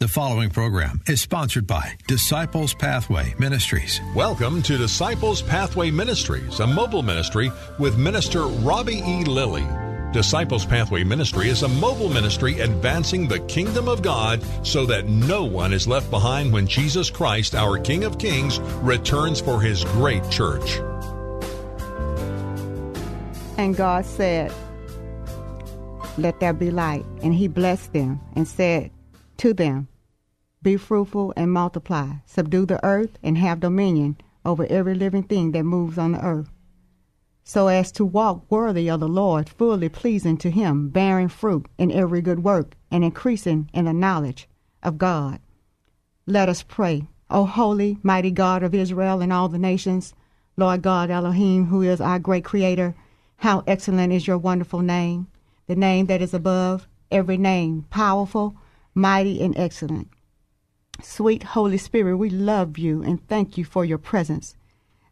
The 0.00 0.08
following 0.08 0.48
program 0.48 1.02
is 1.06 1.20
sponsored 1.20 1.66
by 1.66 1.92
Disciples 2.08 2.72
Pathway 2.72 3.34
Ministries. 3.38 4.00
Welcome 4.14 4.62
to 4.62 4.78
Disciples 4.78 5.42
Pathway 5.42 5.90
Ministries, 5.90 6.60
a 6.60 6.66
mobile 6.66 7.02
ministry 7.02 7.52
with 7.78 7.98
Minister 7.98 8.46
Robbie 8.46 9.02
E. 9.06 9.24
Lilly. 9.24 9.66
Disciples 10.14 10.64
Pathway 10.64 11.04
Ministry 11.04 11.50
is 11.50 11.64
a 11.64 11.68
mobile 11.68 12.08
ministry 12.08 12.60
advancing 12.60 13.28
the 13.28 13.40
kingdom 13.40 13.88
of 13.88 14.00
God 14.00 14.42
so 14.66 14.86
that 14.86 15.06
no 15.06 15.44
one 15.44 15.74
is 15.74 15.86
left 15.86 16.08
behind 16.10 16.50
when 16.50 16.66
Jesus 16.66 17.10
Christ, 17.10 17.54
our 17.54 17.78
King 17.78 18.04
of 18.04 18.16
Kings, 18.16 18.58
returns 18.80 19.38
for 19.38 19.60
his 19.60 19.84
great 19.84 20.26
church. 20.30 20.78
And 23.58 23.76
God 23.76 24.06
said, 24.06 24.50
Let 26.16 26.40
there 26.40 26.54
be 26.54 26.70
light. 26.70 27.04
And 27.22 27.34
he 27.34 27.48
blessed 27.48 27.92
them 27.92 28.18
and 28.34 28.48
said 28.48 28.90
to 29.40 29.52
them, 29.52 29.88
Be 30.62 30.76
fruitful 30.76 31.34
and 31.36 31.52
multiply, 31.52 32.14
subdue 32.24 32.66
the 32.66 32.84
earth, 32.84 33.18
and 33.22 33.36
have 33.36 33.60
dominion 33.60 34.16
over 34.44 34.66
every 34.70 34.94
living 34.94 35.24
thing 35.24 35.52
that 35.52 35.64
moves 35.64 35.98
on 35.98 36.12
the 36.12 36.24
earth 36.24 36.50
so 37.50 37.66
as 37.66 37.90
to 37.90 38.04
walk 38.04 38.48
worthy 38.48 38.88
of 38.88 39.00
the 39.00 39.08
Lord, 39.08 39.48
fully 39.48 39.88
pleasing 39.88 40.36
to 40.36 40.52
him, 40.52 40.88
bearing 40.88 41.28
fruit 41.28 41.66
in 41.78 41.90
every 41.90 42.20
good 42.20 42.44
work, 42.44 42.76
and 42.92 43.02
increasing 43.02 43.68
in 43.72 43.86
the 43.86 43.92
knowledge 43.92 44.48
of 44.84 44.98
God. 44.98 45.40
Let 46.26 46.48
us 46.48 46.62
pray. 46.62 47.08
O 47.28 47.46
holy, 47.46 47.98
mighty 48.04 48.30
God 48.30 48.62
of 48.62 48.72
Israel 48.72 49.20
and 49.20 49.32
all 49.32 49.48
the 49.48 49.58
nations, 49.58 50.14
Lord 50.56 50.82
God 50.82 51.10
Elohim, 51.10 51.66
who 51.66 51.82
is 51.82 52.00
our 52.00 52.20
great 52.20 52.44
creator, 52.44 52.94
how 53.38 53.64
excellent 53.66 54.12
is 54.12 54.28
your 54.28 54.38
wonderful 54.38 54.80
name, 54.80 55.26
the 55.66 55.74
name 55.74 56.06
that 56.06 56.22
is 56.22 56.32
above 56.32 56.86
every 57.10 57.36
name, 57.36 57.84
powerful, 57.90 58.54
mighty, 58.94 59.42
and 59.42 59.56
excellent. 59.56 60.08
Sweet 61.02 61.42
Holy 61.42 61.78
Spirit, 61.78 62.16
we 62.16 62.30
love 62.30 62.78
you 62.78 63.02
and 63.02 63.26
thank 63.26 63.56
you 63.56 63.64
for 63.64 63.84
your 63.84 63.98
presence 63.98 64.54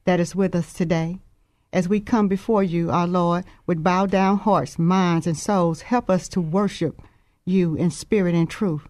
that 0.04 0.20
is 0.20 0.34
with 0.34 0.54
us 0.54 0.72
today 0.72 1.20
as 1.72 1.88
we 1.88 2.00
come 2.00 2.28
before 2.28 2.62
you, 2.62 2.90
our 2.90 3.06
Lord, 3.06 3.44
with 3.66 3.82
bowed 3.82 4.10
down 4.10 4.38
hearts, 4.38 4.78
minds, 4.78 5.26
and 5.26 5.36
souls, 5.36 5.82
help 5.82 6.08
us 6.08 6.28
to 6.30 6.40
worship 6.40 7.02
you 7.44 7.74
in 7.74 7.90
spirit 7.90 8.34
and 8.34 8.48
truth, 8.48 8.88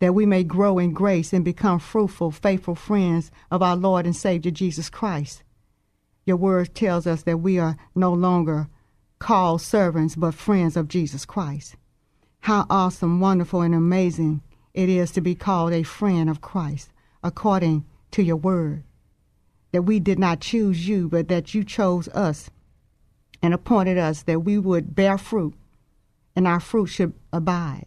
that 0.00 0.14
we 0.14 0.26
may 0.26 0.42
grow 0.42 0.78
in 0.78 0.92
grace 0.92 1.32
and 1.32 1.44
become 1.44 1.78
fruitful, 1.78 2.30
faithful 2.30 2.74
friends 2.74 3.30
of 3.50 3.62
our 3.62 3.76
Lord 3.76 4.04
and 4.04 4.16
Savior 4.16 4.50
Jesus 4.50 4.90
Christ. 4.90 5.42
Your 6.24 6.36
word 6.36 6.74
tells 6.74 7.06
us 7.06 7.22
that 7.22 7.38
we 7.38 7.58
are 7.58 7.76
no 7.94 8.12
longer 8.12 8.68
called 9.18 9.62
servants, 9.62 10.16
but 10.16 10.34
friends 10.34 10.76
of 10.76 10.88
Jesus 10.88 11.24
Christ. 11.24 11.76
How 12.40 12.66
awesome, 12.70 13.20
wonderful, 13.20 13.62
and 13.62 13.74
amazing 13.74 14.42
it 14.74 14.88
is 14.88 15.10
to 15.12 15.20
be 15.20 15.34
called 15.34 15.72
a 15.72 15.82
friend 15.82 16.30
of 16.30 16.40
Christ, 16.40 16.90
according 17.22 17.84
to 18.12 18.22
your 18.22 18.36
word 18.36 18.84
that 19.72 19.82
we 19.82 20.00
did 20.00 20.18
not 20.18 20.40
choose 20.40 20.88
you, 20.88 21.08
but 21.08 21.28
that 21.28 21.54
you 21.54 21.64
chose 21.64 22.08
us 22.08 22.50
and 23.42 23.52
appointed 23.52 23.98
us 23.98 24.22
that 24.22 24.40
we 24.40 24.58
would 24.58 24.94
bear 24.94 25.18
fruit 25.18 25.54
and 26.34 26.46
our 26.46 26.60
fruit 26.60 26.86
should 26.86 27.12
abide. 27.32 27.86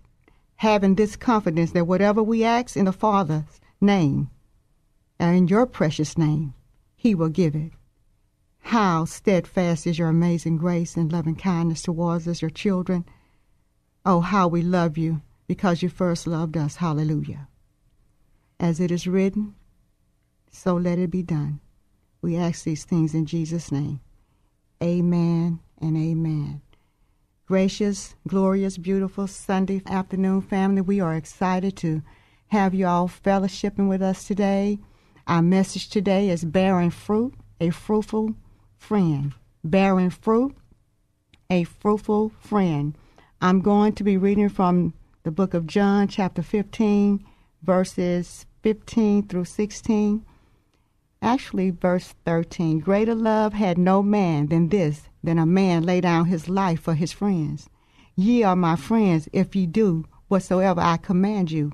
Having 0.58 0.96
this 0.96 1.16
confidence 1.16 1.72
that 1.72 1.88
whatever 1.88 2.22
we 2.22 2.44
ask 2.44 2.78
in 2.78 2.86
the 2.86 2.92
Father's 2.92 3.60
name 3.80 4.30
and 5.20 5.36
in 5.36 5.48
your 5.48 5.66
precious 5.66 6.18
name, 6.18 6.54
he 6.96 7.16
will 7.16 7.30
give 7.30 7.56
it. 7.56 7.72
How 8.60 9.06
steadfast 9.06 9.88
is 9.88 9.98
your 9.98 10.10
amazing 10.10 10.58
grace 10.58 10.96
and 10.96 11.12
loving 11.12 11.36
kindness 11.36 11.82
towards 11.82 12.28
us, 12.28 12.42
your 12.42 12.52
children. 12.52 13.06
Oh, 14.06 14.22
how 14.22 14.48
we 14.48 14.62
love 14.62 14.98
you 14.98 15.22
because 15.48 15.84
you 15.84 15.90
first 15.90 16.26
loved 16.26 16.58
us. 16.58 16.78
Hallelujah. 16.78 17.48
As 18.60 18.80
it 18.80 18.92
is 18.92 19.06
written, 19.06 19.54
so 20.50 20.76
let 20.76 20.98
it 20.98 21.12
be 21.12 21.24
done. 21.24 21.60
We 22.22 22.36
ask 22.36 22.64
these 22.64 22.84
things 22.84 23.14
in 23.14 23.26
Jesus' 23.26 23.72
name. 23.72 24.00
Amen 24.82 25.60
and 25.80 25.98
amen. 25.98 26.62
Gracious, 27.46 28.16
glorious, 28.28 28.78
beautiful 28.78 29.28
Sunday 29.28 29.82
afternoon 29.86 30.42
family, 30.42 30.82
we 30.82 31.00
are 31.00 31.16
excited 31.16 31.76
to 31.78 32.02
have 32.48 32.74
you 32.74 32.88
all 32.88 33.08
fellowshipping 33.08 33.88
with 33.88 34.02
us 34.02 34.26
today. 34.26 34.80
Our 35.28 35.42
message 35.42 35.90
today 35.90 36.30
is 36.30 36.44
bearing 36.44 36.90
fruit, 36.90 37.34
a 37.60 37.70
fruitful 37.70 38.36
friend. 38.78 39.34
Bearing 39.64 40.10
fruit, 40.10 40.56
a 41.50 41.66
fruitful 41.66 42.32
friend. 42.40 42.96
I'm 43.44 43.62
going 43.62 43.94
to 43.94 44.04
be 44.04 44.18
reading 44.18 44.50
from 44.50 44.94
the 45.24 45.32
book 45.32 45.56
of 45.56 45.66
John, 45.66 46.08
chapter 46.08 46.44
15, 46.44 47.26
verses 47.64 48.46
15 48.62 49.28
through 49.28 49.46
16. 49.46 50.24
Actually, 51.24 51.72
verse 51.72 52.14
13 52.24 52.82
Greater 52.82 53.16
love 53.16 53.54
had 53.54 53.80
no 53.80 54.04
man 54.04 54.46
than 54.46 54.70
this, 54.70 55.10
than 55.24 55.40
a 55.40 55.48
man 55.48 55.82
lay 55.82 56.00
down 56.02 56.26
his 56.26 56.48
life 56.50 56.82
for 56.82 56.94
his 56.94 57.12
friends. 57.12 57.68
Ye 58.16 58.44
are 58.44 58.56
my 58.56 58.76
friends 58.76 59.28
if 59.34 59.56
ye 59.56 59.66
do 59.66 60.06
whatsoever 60.28 60.80
I 60.80 60.98
command 60.98 61.50
you. 61.50 61.72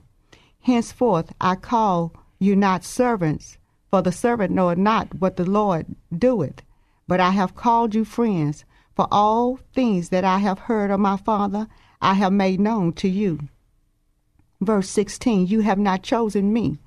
Henceforth 0.62 1.34
I 1.42 1.56
call 1.56 2.14
you 2.40 2.56
not 2.56 2.86
servants, 2.86 3.58
for 3.92 4.02
the 4.02 4.14
servant 4.14 4.54
knoweth 4.54 4.78
not 4.78 5.20
what 5.20 5.36
the 5.36 5.44
Lord 5.44 5.98
doeth. 6.18 6.62
But 7.10 7.20
I 7.20 7.32
have 7.32 7.56
called 7.56 7.94
you 7.94 8.06
friends, 8.06 8.64
for 8.98 9.08
all 9.12 9.60
things 9.76 10.10
that 10.10 10.24
I 10.24 10.40
have 10.40 10.58
heard 10.58 10.90
of 10.90 11.00
my 11.00 11.18
Father 11.18 11.68
I 12.02 12.16
have 12.16 12.34
made 12.34 12.60
known 12.60 12.94
to 12.94 13.08
you. 13.08 13.48
Verse 14.60 14.90
16 14.90 15.46
You 15.46 15.60
have 15.60 15.78
not 15.78 16.02
chosen 16.02 16.52
me, 16.52 16.80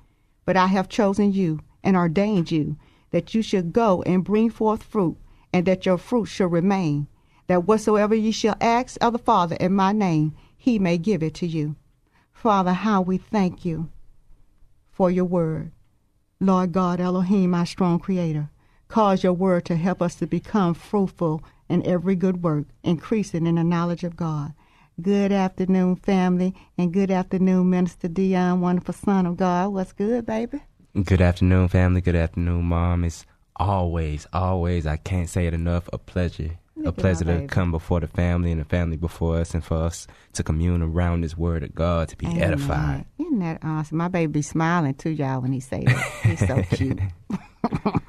but 0.43 0.57
I 0.57 0.67
have 0.67 0.89
chosen 0.89 1.31
you 1.31 1.61
and 1.81 1.95
ordained 1.95 2.51
you 2.51 2.75
that 3.11 3.33
you 3.33 3.41
should 3.41 3.71
go 3.71 4.01
and 4.01 4.25
bring 4.25 4.49
forth 4.49 4.83
fruit, 4.83 5.15
and 5.53 5.65
that 5.65 5.85
your 5.85 5.97
fruit 5.97 6.25
shall 6.25 6.49
remain, 6.49 7.07
that 7.47 7.65
whatsoever 7.65 8.13
ye 8.13 8.31
shall 8.31 8.57
ask 8.59 8.97
of 9.01 9.13
the 9.13 9.19
Father 9.19 9.55
in 9.55 9.73
my 9.73 9.93
name, 9.93 10.35
he 10.57 10.77
may 10.79 10.97
give 10.97 11.23
it 11.23 11.33
to 11.35 11.47
you. 11.47 11.77
Father, 12.33 12.73
how 12.73 13.01
we 13.01 13.17
thank 13.17 13.63
you 13.63 13.89
for 14.91 15.09
your 15.09 15.23
word. 15.23 15.71
Lord 16.41 16.73
God, 16.73 16.99
Elohim, 16.99 17.53
our 17.53 17.65
strong 17.65 17.99
creator, 17.99 18.49
cause 18.91 19.23
your 19.23 19.33
word 19.33 19.63
to 19.65 19.77
help 19.77 20.01
us 20.01 20.15
to 20.15 20.27
become 20.27 20.73
fruitful 20.73 21.41
in 21.69 21.85
every 21.87 22.13
good 22.13 22.43
work, 22.43 22.65
increasing 22.83 23.47
in 23.47 23.55
the 23.55 23.63
knowledge 23.63 24.03
of 24.03 24.17
God. 24.17 24.53
Good 25.01 25.31
afternoon, 25.31 25.95
family, 25.95 26.53
and 26.77 26.91
good 26.91 27.09
afternoon, 27.09 27.69
Minister 27.69 28.09
Dion, 28.09 28.59
wonderful 28.59 28.93
son 28.93 29.25
of 29.25 29.37
God. 29.37 29.69
What's 29.69 29.93
good, 29.93 30.25
baby? 30.25 30.61
Good 31.01 31.21
afternoon, 31.21 31.69
family. 31.69 32.01
Good 32.01 32.17
afternoon, 32.17 32.65
mom. 32.65 33.05
It's 33.05 33.25
always, 33.55 34.27
always, 34.33 34.85
I 34.85 34.97
can't 34.97 35.29
say 35.29 35.47
it 35.47 35.53
enough, 35.53 35.87
a 35.93 35.97
pleasure. 35.97 36.57
Look 36.75 36.97
a 36.97 37.01
pleasure 37.01 37.25
to 37.25 37.47
come 37.47 37.71
before 37.71 38.01
the 38.01 38.07
family 38.07 38.51
and 38.51 38.59
the 38.59 38.65
family 38.65 38.97
before 38.97 39.37
us 39.37 39.53
and 39.53 39.63
for 39.63 39.77
us 39.77 40.05
to 40.33 40.43
commune 40.43 40.81
around 40.81 41.21
this 41.21 41.37
word 41.37 41.63
of 41.63 41.73
God 41.73 42.09
to 42.09 42.17
be 42.17 42.25
Amen. 42.25 42.41
edified. 42.41 43.05
Isn't 43.19 43.39
that 43.39 43.59
awesome? 43.63 43.97
My 43.97 44.09
baby 44.09 44.31
be 44.33 44.41
smiling 44.41 44.95
to 44.95 45.11
y'all 45.11 45.41
when 45.41 45.53
he 45.53 45.61
say 45.61 45.85
that. 45.85 46.11
He's 46.23 46.45
so 46.45 46.61
cute. 46.75 46.99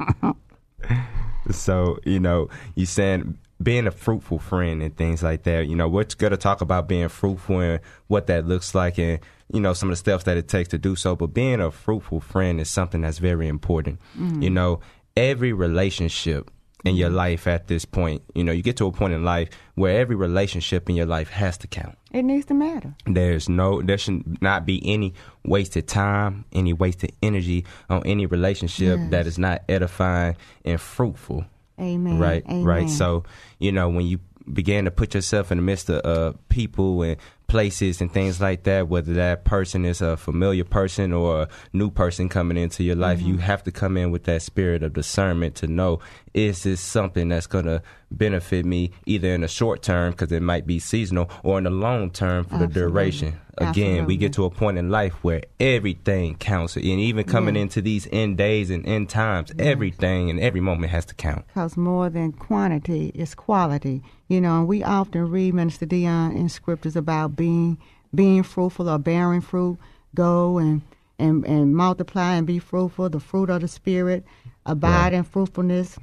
So, 1.53 1.99
you 2.05 2.21
know, 2.21 2.49
you 2.75 2.87
saying 2.87 3.39
being 3.63 3.87
a 3.87 3.91
fruitful 3.91 4.39
friend 4.39 4.83
and 4.83 4.97
things 4.97 5.23
like 5.23 5.45
that, 5.45 5.67
you 5.67 5.77
know, 5.77 5.89
we're 5.89 6.05
going 6.19 6.33
to 6.33 6.37
talk 6.37 6.61
about 6.61 6.89
being 6.89 7.09
fruitful 7.09 7.61
and 7.61 7.81
what 8.09 8.27
that 8.27 8.47
looks 8.47 8.75
like 8.75 8.99
and, 8.99 9.21
you 9.53 9.61
know, 9.61 9.73
some 9.73 9.89
of 9.89 9.93
the 9.93 9.97
steps 9.97 10.25
that 10.25 10.37
it 10.37 10.49
takes 10.49 10.69
to 10.71 10.79
do 10.79 10.97
so. 10.97 11.15
But 11.15 11.29
being 11.29 11.61
a 11.61 11.71
fruitful 11.71 12.21
friend 12.21 12.61
is 12.61 12.71
something 12.71 13.03
that's 13.03 13.19
very 13.19 13.49
important. 13.49 14.01
You 14.17 14.51
mm. 14.51 14.53
know, 14.53 14.81
every 15.17 15.53
relationship 15.53 16.51
in 16.85 16.97
your 16.97 17.11
mm. 17.11 17.15
life 17.15 17.47
at 17.47 17.69
this 17.69 17.85
point, 17.85 18.23
you 18.35 18.43
know, 18.43 18.53
you 18.53 18.63
get 18.63 18.77
to 18.79 18.87
a 18.87 18.93
point 18.93 19.13
in 19.13 19.25
life 19.25 19.51
where 19.75 20.01
every 20.01 20.17
relationship 20.17 20.89
in 20.89 20.97
your 20.97 21.07
life 21.07 21.31
has 21.31 21.57
to 21.59 21.67
count. 21.67 21.97
It 22.13 22.25
needs 22.25 22.47
to 22.47 22.55
matter. 22.55 22.95
There's 23.07 23.49
no, 23.49 23.81
there 23.83 23.97
should 23.99 24.43
not 24.43 24.67
be 24.67 24.83
any 24.85 25.15
wasted 25.45 25.89
time, 25.89 26.45
any 26.53 26.73
wasted 26.73 27.13
energy 27.23 27.65
on 27.89 28.03
any 28.07 28.27
relationship 28.27 28.99
Yes. 28.99 29.11
that 29.11 29.27
is 29.27 29.39
not 29.39 29.63
edifying 29.69 30.37
and 30.65 30.81
fruitful. 30.81 31.45
Amen. 31.81 32.19
Right, 32.19 32.45
Amen. 32.47 32.65
right. 32.65 32.91
So, 32.91 33.25
you 33.59 33.73
know, 33.73 33.89
when 33.89 34.07
you 34.07 34.21
began 34.53 34.85
to 34.85 34.91
put 34.91 35.15
yourself 35.15 35.51
in 35.51 35.59
the 35.59 35.63
midst 35.63 35.89
of 35.89 36.05
uh, 36.05 36.37
people 36.49 37.03
and 37.03 37.17
places 37.53 38.01
and 38.01 38.11
things 38.11 38.41
like 38.41 38.63
that, 38.63 38.89
whether 38.89 39.13
that 39.13 39.45
person 39.45 39.85
is 39.85 40.01
a 40.01 40.17
familiar 40.17 40.65
person 40.65 41.13
or 41.13 41.43
a 41.43 41.49
new 41.75 41.91
person 41.91 42.27
coming 42.27 42.57
into 42.57 42.83
your 42.83 42.97
life, 42.97 43.21
you 43.21 43.35
mm-hmm. 43.35 43.43
have 43.43 43.63
to 43.63 43.71
come 43.71 43.99
in 43.99 44.11
with 44.11 44.25
that 44.25 44.41
spirit 44.41 44.83
of 44.83 44.95
discernment 44.95 45.55
to 45.57 45.67
know 45.67 46.01
is 46.33 46.63
this 46.63 46.81
something 46.81 47.29
that's 47.29 47.47
going 47.47 47.67
to 47.67 47.83
benefit 48.11 48.65
me 48.65 48.91
either 49.05 49.29
in 49.29 49.43
the 49.43 49.49
short 49.49 49.83
term 49.83 50.13
because 50.13 50.33
it 50.33 50.41
might 50.43 50.67
be 50.67 50.79
seasonal 50.79 51.29
or 51.43 51.59
in 51.59 51.65
the 51.65 51.71
long 51.71 52.11
term 52.11 52.45
for 52.45 52.57
the 52.57 52.67
duration. 52.67 53.39
Again, 53.59 54.07
we 54.07 54.17
get 54.17 54.33
to 54.35 54.47
a 54.47 54.51
point 54.51 54.79
in 54.79 54.89
life 54.89 55.13
where 55.23 55.43
everything 55.61 56.37
counts, 56.37 56.77
and 56.77 56.85
even 56.87 57.25
coming 57.25 57.55
Yeah. 57.55 57.63
into 57.63 57.83
these 57.83 58.09
end 58.11 58.39
days 58.39 58.71
and 58.71 58.87
end 58.87 59.11
times, 59.11 59.53
everything 59.59 60.31
and 60.31 60.41
every 60.41 60.61
moment 60.61 60.91
has 60.91 61.05
to 61.07 61.15
count. 61.15 61.45
because 61.49 61.77
more 61.77 62.09
than 62.09 62.33
quantity 62.33 63.13
is 63.15 63.35
quality. 63.35 64.03
You 64.29 64.41
know, 64.41 64.61
and 64.61 64.69
we 64.69 64.83
often 64.83 65.31
read 65.31 65.53
Minister 65.53 65.85
Dion 65.85 66.33
in 66.33 66.49
scriptures 66.49 66.97
about 66.97 67.37
being 67.43 67.77
being 68.15 68.45
fruitful 68.45 68.89
or 68.89 68.99
bearing 68.99 69.41
fruit. 69.41 69.77
Go 70.15 70.59
and 70.59 70.81
and 71.19 71.45
and 71.45 71.75
multiply 71.75 72.35
and 72.35 72.47
be 72.47 72.61
fruitful. 72.61 73.09
The 73.11 73.21
fruit 73.21 73.51
of 73.51 73.63
the 73.63 73.69
spirit, 73.69 74.25
abide 74.65 75.13
in 75.13 75.25
fruitfulness. 75.25 75.99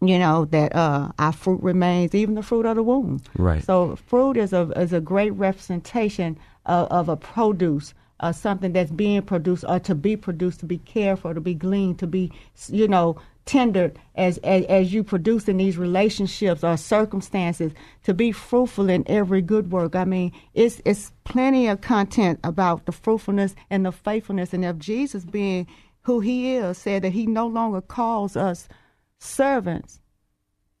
You 0.00 0.18
know 0.18 0.44
that 0.56 0.76
uh, 0.76 1.10
our 1.18 1.32
fruit 1.32 1.60
remains, 1.62 2.14
even 2.14 2.34
the 2.34 2.42
fruit 2.42 2.66
of 2.66 2.76
the 2.76 2.82
womb. 2.82 3.20
Right. 3.36 3.64
So 3.64 3.96
fruit 3.96 4.36
is 4.36 4.52
a 4.52 4.62
is 4.76 4.92
a 4.92 5.00
great 5.00 5.30
representation 5.30 6.38
of, 6.66 6.86
of 6.88 7.08
a 7.08 7.16
produce, 7.16 7.94
uh, 8.20 8.32
something 8.32 8.72
that's 8.74 8.92
being 8.92 9.22
produced 9.22 9.64
or 9.66 9.80
to 9.80 9.94
be 9.94 10.16
produced, 10.16 10.60
to 10.60 10.66
be 10.66 10.78
cared 10.78 11.18
for, 11.20 11.32
to 11.34 11.40
be 11.40 11.54
gleaned, 11.54 11.98
to 12.00 12.06
be 12.06 12.30
you 12.68 12.86
know 12.88 13.16
tendered 13.48 13.98
as, 14.14 14.36
as 14.38 14.64
as 14.66 14.92
you 14.92 15.02
produce 15.02 15.48
in 15.48 15.56
these 15.56 15.78
relationships 15.78 16.62
or 16.62 16.76
circumstances, 16.76 17.72
to 18.04 18.12
be 18.12 18.30
fruitful 18.30 18.90
in 18.90 19.02
every 19.06 19.40
good 19.40 19.72
work. 19.72 19.96
I 19.96 20.04
mean, 20.04 20.32
it's 20.52 20.82
it's 20.84 21.10
plenty 21.24 21.66
of 21.66 21.80
content 21.80 22.40
about 22.44 22.84
the 22.84 22.92
fruitfulness 22.92 23.54
and 23.70 23.86
the 23.86 23.92
faithfulness, 23.92 24.52
and 24.52 24.64
if 24.64 24.76
Jesus 24.78 25.24
being 25.24 25.66
who 26.02 26.20
He 26.20 26.56
is 26.56 26.76
said 26.76 27.02
that 27.02 27.12
He 27.12 27.26
no 27.26 27.46
longer 27.46 27.80
calls 27.80 28.36
us 28.36 28.68
servants, 29.18 29.98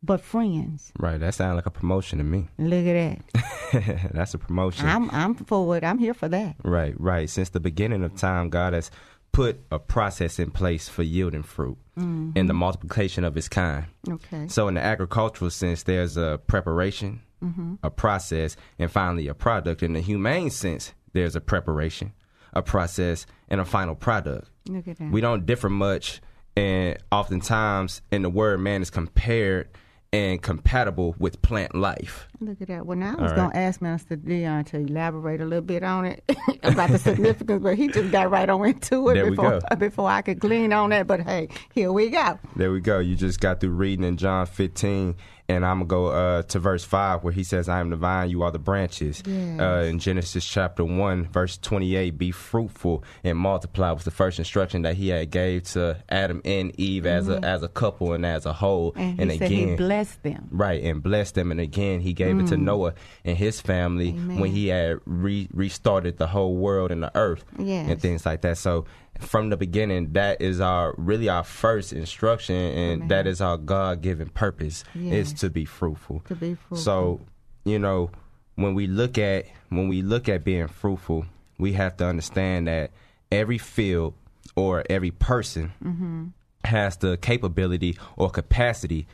but 0.02 0.20
friends. 0.20 0.92
Right, 0.98 1.18
that 1.18 1.34
sounds 1.34 1.56
like 1.56 1.66
a 1.66 1.70
promotion 1.70 2.18
to 2.18 2.24
me. 2.24 2.48
Look 2.58 2.86
at 2.86 3.22
that. 3.32 4.10
That's 4.12 4.34
a 4.34 4.38
promotion. 4.38 4.86
I'm 4.86 5.10
I'm 5.10 5.34
for 5.34 5.74
it. 5.78 5.84
I'm 5.84 5.98
here 5.98 6.14
for 6.14 6.28
that. 6.28 6.56
Right, 6.62 6.94
right. 7.00 7.30
Since 7.30 7.48
the 7.48 7.60
beginning 7.60 8.04
of 8.04 8.14
time, 8.14 8.50
God 8.50 8.74
has 8.74 8.90
put 9.32 9.60
a 9.70 9.78
process 9.78 10.38
in 10.38 10.50
place 10.50 10.88
for 10.88 11.02
yielding 11.02 11.42
fruit 11.42 11.76
mm. 11.98 12.32
and 12.34 12.48
the 12.48 12.54
multiplication 12.54 13.24
of 13.24 13.36
its 13.36 13.48
kind. 13.48 13.86
Okay. 14.08 14.48
So, 14.48 14.68
in 14.68 14.74
the 14.74 14.82
agricultural 14.82 15.50
sense, 15.50 15.82
there's 15.84 16.16
a 16.16 16.40
preparation, 16.46 17.20
mm-hmm. 17.42 17.74
a 17.82 17.90
process, 17.90 18.56
and 18.78 18.90
finally 18.90 19.28
a 19.28 19.34
product. 19.34 19.82
In 19.82 19.92
the 19.92 20.00
humane 20.00 20.50
sense, 20.50 20.92
there's 21.12 21.36
a 21.36 21.40
preparation, 21.40 22.12
a 22.52 22.62
process, 22.62 23.26
and 23.48 23.60
a 23.60 23.64
final 23.64 23.94
product. 23.94 24.48
Look 24.68 24.88
at 24.88 24.98
that. 24.98 25.10
We 25.10 25.20
don't 25.20 25.46
differ 25.46 25.68
much, 25.68 26.20
and 26.56 26.98
oftentimes 27.12 28.02
in 28.10 28.22
the 28.22 28.30
word, 28.30 28.60
man 28.60 28.82
is 28.82 28.90
compared 28.90 29.68
and 30.12 30.40
compatible 30.40 31.14
with 31.18 31.40
plant 31.42 31.74
life. 31.74 32.28
Look 32.40 32.62
at 32.62 32.68
that. 32.68 32.86
Well, 32.86 32.96
now 32.96 33.16
I 33.18 33.22
was 33.22 33.30
right. 33.32 33.36
going 33.36 33.50
to 33.50 33.56
ask 33.56 33.82
Master 33.82 34.16
Dion 34.16 34.64
to 34.66 34.78
elaborate 34.78 35.40
a 35.40 35.44
little 35.44 35.64
bit 35.64 35.82
on 35.82 36.06
it 36.06 36.24
about 36.62 36.90
the 36.90 36.98
significance, 36.98 37.62
but 37.62 37.76
he 37.76 37.88
just 37.88 38.10
got 38.10 38.30
right 38.30 38.48
on 38.48 38.64
into 38.64 39.08
it 39.10 39.14
There 39.14 39.30
before 39.30 39.60
before 39.78 40.08
I 40.08 40.22
could 40.22 40.38
glean 40.38 40.72
on 40.72 40.90
that. 40.90 41.06
But 41.06 41.20
hey, 41.20 41.48
here 41.74 41.92
we 41.92 42.08
go. 42.08 42.38
There 42.56 42.72
we 42.72 42.80
go. 42.80 43.00
You 43.00 43.16
just 43.16 43.40
got 43.40 43.60
through 43.60 43.70
reading 43.70 44.04
in 44.04 44.16
John 44.16 44.46
15, 44.46 45.14
and 45.48 45.64
I'm 45.64 45.78
gonna 45.78 45.86
go 45.86 46.06
uh, 46.08 46.42
to 46.42 46.58
verse 46.58 46.84
five 46.84 47.24
where 47.24 47.32
he 47.32 47.42
says, 47.44 47.68
"I 47.68 47.80
am 47.80 47.90
the 47.90 47.96
vine, 47.96 48.30
you 48.30 48.42
are 48.42 48.50
the 48.50 48.58
branches." 48.58 49.22
Yes. 49.26 49.60
Uh, 49.60 49.86
in 49.88 49.98
Genesis 49.98 50.44
chapter 50.46 50.84
one, 50.84 51.24
verse 51.26 51.56
28, 51.58 52.18
"Be 52.18 52.30
fruitful 52.30 53.02
and 53.24 53.38
multiply" 53.38 53.90
was 53.92 54.04
the 54.04 54.10
first 54.10 54.38
instruction 54.38 54.82
that 54.82 54.94
he 54.96 55.08
had 55.08 55.30
gave 55.30 55.64
to 55.72 55.96
Adam 56.08 56.42
and 56.44 56.78
Eve 56.78 57.06
as 57.06 57.28
a 57.28 57.38
as 57.44 57.62
a 57.62 57.68
couple 57.68 58.12
and 58.12 58.26
as 58.26 58.44
a 58.46 58.52
whole. 58.52 58.92
And 58.96 59.30
he 59.30 59.38
said 59.38 59.50
he 59.50 59.76
blessed 59.76 60.22
them. 60.22 60.48
Right, 60.50 60.82
and 60.82 61.02
blessed 61.02 61.34
them. 61.34 61.50
And 61.50 61.60
again, 61.60 62.00
he 62.00 62.12
gave 62.12 62.38
it 62.38 62.48
to 62.48 62.56
Noah 62.56 62.94
and 63.24 63.36
his 63.36 63.60
family 63.60 64.10
Amen. 64.10 64.38
when 64.40 64.50
he 64.50 64.68
had 64.68 64.98
re- 65.06 65.48
restarted 65.52 66.18
the 66.18 66.26
whole 66.26 66.56
world 66.56 66.90
and 66.90 67.02
the 67.02 67.10
earth 67.14 67.44
Yes. 67.58 67.88
and 67.90 68.00
things 68.00 68.26
like 68.26 68.42
that. 68.42 68.58
So, 68.58 68.84
from 69.18 69.50
the 69.50 69.56
beginning, 69.56 70.12
that 70.12 70.40
is 70.40 70.60
our 70.60 70.94
really 70.96 71.28
our 71.28 71.44
first 71.44 71.92
instruction, 71.92 72.54
and 72.56 73.10
that 73.10 73.26
is 73.26 73.40
our 73.40 73.56
God 73.56 74.00
given 74.02 74.28
purpose 74.28 74.84
is 74.94 75.32
to 75.34 75.50
be 75.50 75.64
fruitful. 75.64 76.22
To 76.28 76.34
be 76.34 76.54
fruitful. 76.54 76.76
So, 76.78 77.20
you 77.64 77.78
know, 77.78 78.10
when 78.54 78.74
we 78.74 78.86
look 78.86 79.18
at 79.18 79.46
when 79.68 79.88
we 79.88 80.02
look 80.02 80.28
at 80.28 80.44
being 80.44 80.68
fruitful, 80.68 81.26
we 81.58 81.72
have 81.74 81.96
to 81.98 82.06
understand 82.06 82.68
that 82.68 82.90
every 83.30 83.58
field 83.58 84.14
or 84.56 84.84
every 84.88 85.10
person 85.10 85.72
Mm-hmm. 85.84 86.26
has 86.64 86.96
the 86.96 87.16
capability 87.18 87.96
or 88.16 88.30
capacity 88.30 89.06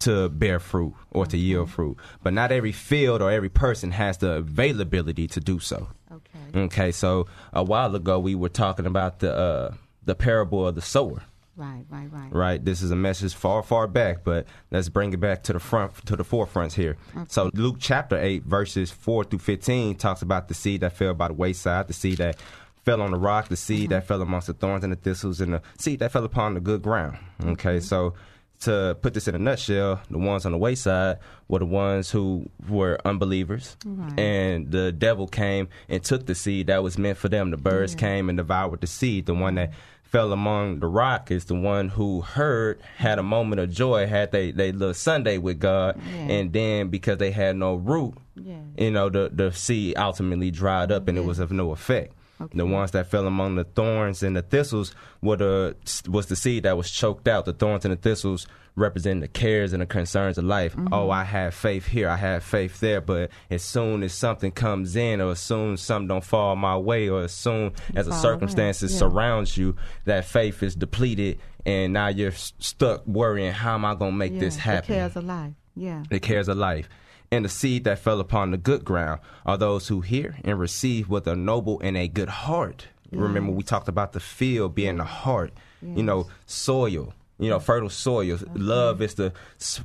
to 0.00 0.28
bear 0.28 0.58
fruit 0.58 0.94
or 1.10 1.26
to 1.26 1.36
yield 1.36 1.70
fruit. 1.70 1.96
But 2.22 2.32
not 2.32 2.52
every 2.52 2.72
field 2.72 3.22
or 3.22 3.30
every 3.30 3.48
person 3.48 3.92
has 3.92 4.18
the 4.18 4.32
availability 4.32 5.26
to 5.28 5.40
do 5.40 5.58
so. 5.58 5.88
Okay. 6.12 6.60
Okay, 6.60 6.92
so 6.92 7.26
a 7.52 7.64
while 7.64 7.94
ago 7.94 8.18
we 8.18 8.34
were 8.34 8.48
talking 8.48 8.86
about 8.86 9.20
the 9.20 9.34
uh, 9.34 9.74
the 10.04 10.14
parable 10.14 10.66
of 10.66 10.74
the 10.74 10.82
sower. 10.82 11.22
Right, 11.56 11.84
right, 11.88 12.10
right. 12.10 12.32
Right, 12.32 12.64
this 12.64 12.82
is 12.82 12.90
a 12.90 12.96
message 12.96 13.32
far, 13.32 13.62
far 13.62 13.86
back, 13.86 14.24
but 14.24 14.46
let's 14.72 14.88
bring 14.88 15.12
it 15.12 15.20
back 15.20 15.44
to 15.44 15.52
the 15.52 15.60
front, 15.60 16.04
to 16.06 16.16
the 16.16 16.24
forefronts 16.24 16.72
here. 16.72 16.96
So 17.28 17.50
Luke 17.54 17.76
chapter 17.78 18.16
eight, 18.16 18.42
verses 18.42 18.90
four 18.90 19.22
through 19.22 19.38
fifteen, 19.38 19.94
talks 19.94 20.20
about 20.22 20.48
the 20.48 20.54
seed 20.54 20.80
that 20.80 20.94
fell 20.94 21.14
by 21.14 21.28
the 21.28 21.34
wayside, 21.34 21.86
the 21.86 21.92
seed 21.92 22.18
that 22.18 22.40
fell 22.82 23.00
on 23.00 23.12
the 23.12 23.18
rock, 23.18 23.48
the 23.48 23.56
seed 23.56 23.90
that 23.90 24.06
fell 24.06 24.20
amongst 24.20 24.48
the 24.48 24.52
thorns 24.52 24.82
and 24.82 24.92
the 24.92 24.96
thistles, 24.96 25.40
and 25.40 25.54
the 25.54 25.62
seed 25.78 26.00
that 26.00 26.10
fell 26.12 26.24
upon 26.24 26.54
the 26.54 26.60
good 26.60 26.82
ground. 26.82 27.18
Okay, 27.44 27.78
so 27.78 28.14
to 28.60 28.96
put 29.02 29.12
this 29.14 29.28
in 29.28 29.34
a 29.34 29.38
nutshell, 29.38 30.00
the 30.10 30.18
ones 30.18 30.46
on 30.46 30.52
the 30.52 30.58
wayside 30.58 31.18
were 31.48 31.58
the 31.58 31.66
ones 31.66 32.10
who 32.10 32.48
were 32.68 32.98
unbelievers, 33.04 33.76
and 34.16 34.70
the 34.70 34.92
devil 34.92 35.26
came 35.26 35.68
and 35.88 36.02
took 36.02 36.26
the 36.26 36.34
seed 36.34 36.68
that 36.68 36.82
was 36.82 36.96
meant 36.96 37.18
for 37.18 37.28
them. 37.28 37.50
The 37.50 37.56
birds 37.56 37.94
came 37.94 38.28
and 38.28 38.38
devoured 38.38 38.80
the 38.80 38.86
seed. 38.86 39.26
The 39.26 39.34
one 39.34 39.56
that 39.56 39.72
fell 40.02 40.32
among 40.32 40.78
the 40.78 40.86
rock 40.86 41.30
is 41.30 41.46
the 41.46 41.54
one 41.56 41.88
who 41.88 42.20
heard, 42.20 42.80
had 42.96 43.18
a 43.18 43.22
moment 43.22 43.60
of 43.60 43.70
joy, 43.70 44.06
had 44.06 44.30
they 44.32 44.52
they 44.52 44.72
little 44.72 44.94
Sunday 44.94 45.38
with 45.38 45.58
God, 45.58 46.00
Yeah. 46.14 46.32
and 46.34 46.52
then 46.52 46.88
because 46.88 47.18
they 47.18 47.32
had 47.32 47.56
no 47.56 47.74
root, 47.74 48.14
Yeah. 48.36 48.60
you 48.78 48.92
know, 48.92 49.10
the 49.10 49.28
the 49.32 49.50
seed 49.52 49.98
ultimately 49.98 50.50
dried 50.52 50.90
up 50.92 51.08
and 51.08 51.18
it 51.18 51.24
was 51.24 51.38
of 51.40 51.50
no 51.50 51.72
effect. 51.72 52.14
The 52.52 52.66
ones 52.66 52.90
that 52.92 53.06
fell 53.10 53.26
among 53.26 53.54
the 53.56 53.64
thorns 53.64 54.22
and 54.22 54.36
the 54.36 54.42
thistles 54.42 54.94
were 55.22 55.36
the 55.36 55.76
was 56.08 56.26
the 56.26 56.36
seed 56.36 56.64
that 56.64 56.76
was 56.76 56.90
choked 56.90 57.28
out. 57.28 57.44
The 57.44 57.52
thorns 57.52 57.84
and 57.84 57.92
the 57.92 57.96
thistles 57.96 58.46
represent 58.76 59.20
the 59.20 59.28
cares 59.28 59.72
and 59.72 59.80
the 59.82 59.86
concerns 59.86 60.36
of 60.36 60.44
life. 60.44 60.74
Oh, 60.90 61.08
I 61.10 61.22
have 61.22 61.54
faith 61.54 61.86
here, 61.86 62.08
I 62.08 62.16
have 62.16 62.42
faith 62.42 62.80
there, 62.80 63.00
but 63.00 63.30
as 63.48 63.62
soon 63.62 64.02
as 64.02 64.12
something 64.12 64.50
comes 64.50 64.96
in, 64.96 65.20
or 65.20 65.30
as 65.30 65.38
soon 65.38 65.74
as 65.74 65.80
something 65.80 66.08
don't 66.08 66.24
fall 66.24 66.56
my 66.56 66.76
way, 66.76 67.08
or 67.08 67.22
as 67.22 67.32
soon 67.32 67.72
as 67.94 68.06
the 68.06 68.12
circumstances 68.12 68.92
Yeah. 68.92 68.98
surrounds 68.98 69.56
you, 69.56 69.76
that 70.06 70.24
faith 70.24 70.60
is 70.64 70.74
depleted, 70.74 71.38
and 71.64 71.92
now 71.92 72.08
you're 72.08 72.32
stuck 72.32 73.06
worrying, 73.06 73.52
how 73.52 73.74
am 73.74 73.84
I 73.84 73.94
gonna 73.94 74.10
make 74.10 74.32
Yeah. 74.32 74.40
this 74.40 74.56
happen? 74.56 74.88
The 74.92 74.94
cares 75.00 75.16
of 75.16 75.24
life. 75.24 75.52
Yeah. 75.76 76.02
the 76.10 76.18
cares 76.20 76.48
of 76.48 76.56
life. 76.56 76.88
And 77.30 77.44
the 77.44 77.48
seed 77.48 77.84
that 77.84 77.98
fell 77.98 78.20
upon 78.20 78.52
the 78.52 78.56
good 78.56 78.84
ground 78.84 79.20
are 79.44 79.56
those 79.56 79.88
who 79.88 80.00
hear 80.02 80.36
and 80.44 80.58
receive 80.58 81.08
with 81.08 81.26
a 81.26 81.34
noble 81.34 81.80
and 81.80 81.96
a 81.96 82.06
good 82.06 82.28
heart. 82.28 82.88
Remember, 83.10 83.52
we 83.52 83.62
talked 83.62 83.88
about 83.88 84.12
the 84.12 84.20
field 84.20 84.74
being 84.74 84.96
the 84.96 85.04
heart. 85.04 85.52
You 85.82 86.02
know, 86.02 86.28
soil. 86.46 87.14
You 87.38 87.50
know, 87.50 87.58
fertile 87.58 87.90
soil. 87.90 88.38
Love 88.54 89.02
is 89.02 89.14
the 89.14 89.32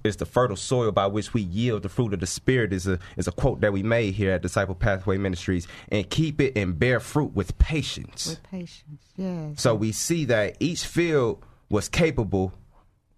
is 0.04 0.16
the 0.18 0.26
fertile 0.26 0.56
soil 0.56 0.92
by 0.92 1.08
which 1.08 1.34
we 1.34 1.42
yield 1.42 1.82
the 1.82 1.90
fruit 1.90 2.14
of 2.14 2.20
the 2.20 2.28
spirit. 2.28 2.72
Is 2.72 2.88
a 2.88 3.00
is 3.18 3.28
a 3.28 3.32
quote 3.32 3.62
that 3.62 3.74
we 3.74 3.82
made 3.82 4.14
here 4.14 4.34
at 4.34 4.44
Disciple 4.44 4.76
Pathway 4.76 5.18
Ministries. 5.18 5.68
And 5.90 6.08
keep 6.10 6.40
it 6.40 6.56
and 6.56 6.78
bear 6.78 7.00
fruit 7.00 7.34
with 7.34 7.58
patience. 7.58 8.28
With 8.28 8.44
patience. 8.44 9.02
Yes. 9.18 9.62
So 9.62 9.74
we 9.74 9.92
see 9.92 10.26
that 10.26 10.58
each 10.60 10.86
field 10.86 11.44
was 11.70 11.90
capable, 11.90 12.54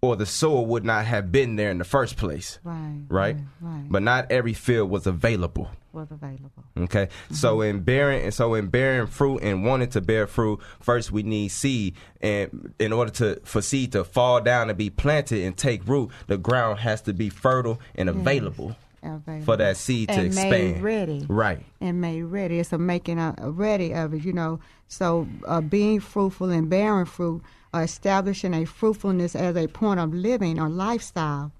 or 0.02 0.16
the 0.16 0.26
soil 0.26 0.66
would 0.66 0.84
not 0.84 1.04
have 1.04 1.30
been 1.30 1.54
there 1.54 1.70
in 1.70 1.78
the 1.78 1.84
first 1.84 2.16
place. 2.16 2.58
Right. 2.64 3.04
Right? 3.08 3.36
Right. 3.60 3.84
But 3.88 4.02
not 4.02 4.30
every 4.32 4.52
field 4.52 4.90
was 4.90 5.06
available. 5.06 5.70
was 5.92 6.10
available. 6.10 6.50
Okay. 6.76 7.08
So 7.30 7.60
in 7.60 7.80
bearing 7.80 8.24
and 8.24 8.34
so 8.34 8.54
in 8.54 8.66
bearing 8.66 9.06
fruit 9.06 9.38
and 9.42 9.64
wanting 9.64 9.90
to 9.90 10.00
bear 10.00 10.26
fruit, 10.26 10.60
first 10.80 11.12
we 11.12 11.22
need 11.22 11.48
seed. 11.48 11.94
And 12.20 12.74
in 12.80 12.92
order 12.92 13.12
to 13.12 13.40
for 13.44 13.62
seed 13.62 13.92
to 13.92 14.02
fall 14.02 14.40
down 14.40 14.70
and 14.70 14.76
be 14.76 14.90
planted 14.90 15.44
and 15.44 15.56
take 15.56 15.86
root, 15.86 16.10
the 16.26 16.36
ground 16.36 16.80
has 16.80 17.02
to 17.02 17.12
be 17.12 17.28
fertile 17.28 17.80
and 17.94 18.08
available. 18.08 18.74
Available. 19.04 19.44
For 19.44 19.56
that 19.56 19.76
seed 19.76 20.08
to 20.08 20.14
and 20.14 20.26
expand. 20.26 20.50
Made 20.50 20.80
ready. 20.80 21.26
Right. 21.28 21.64
and 21.80 22.00
made 22.00 22.22
ready. 22.22 22.58
It's 22.58 22.72
a 22.72 22.78
making 22.78 23.18
a, 23.18 23.34
a 23.38 23.50
ready 23.50 23.94
of 23.94 24.14
it, 24.14 24.24
you 24.24 24.32
know. 24.32 24.58
So 24.88 25.28
uh, 25.46 25.60
being 25.60 26.00
fruitful 26.00 26.50
and 26.50 26.68
bearing 26.70 27.06
fruit, 27.06 27.42
uh, 27.74 27.78
establishing 27.78 28.54
a 28.54 28.64
fruitfulness 28.64 29.34
as 29.34 29.56
a 29.56 29.66
point 29.68 30.00
of 30.00 30.12
living 30.12 30.58
or 30.58 30.68
lifestyle. 30.68 31.52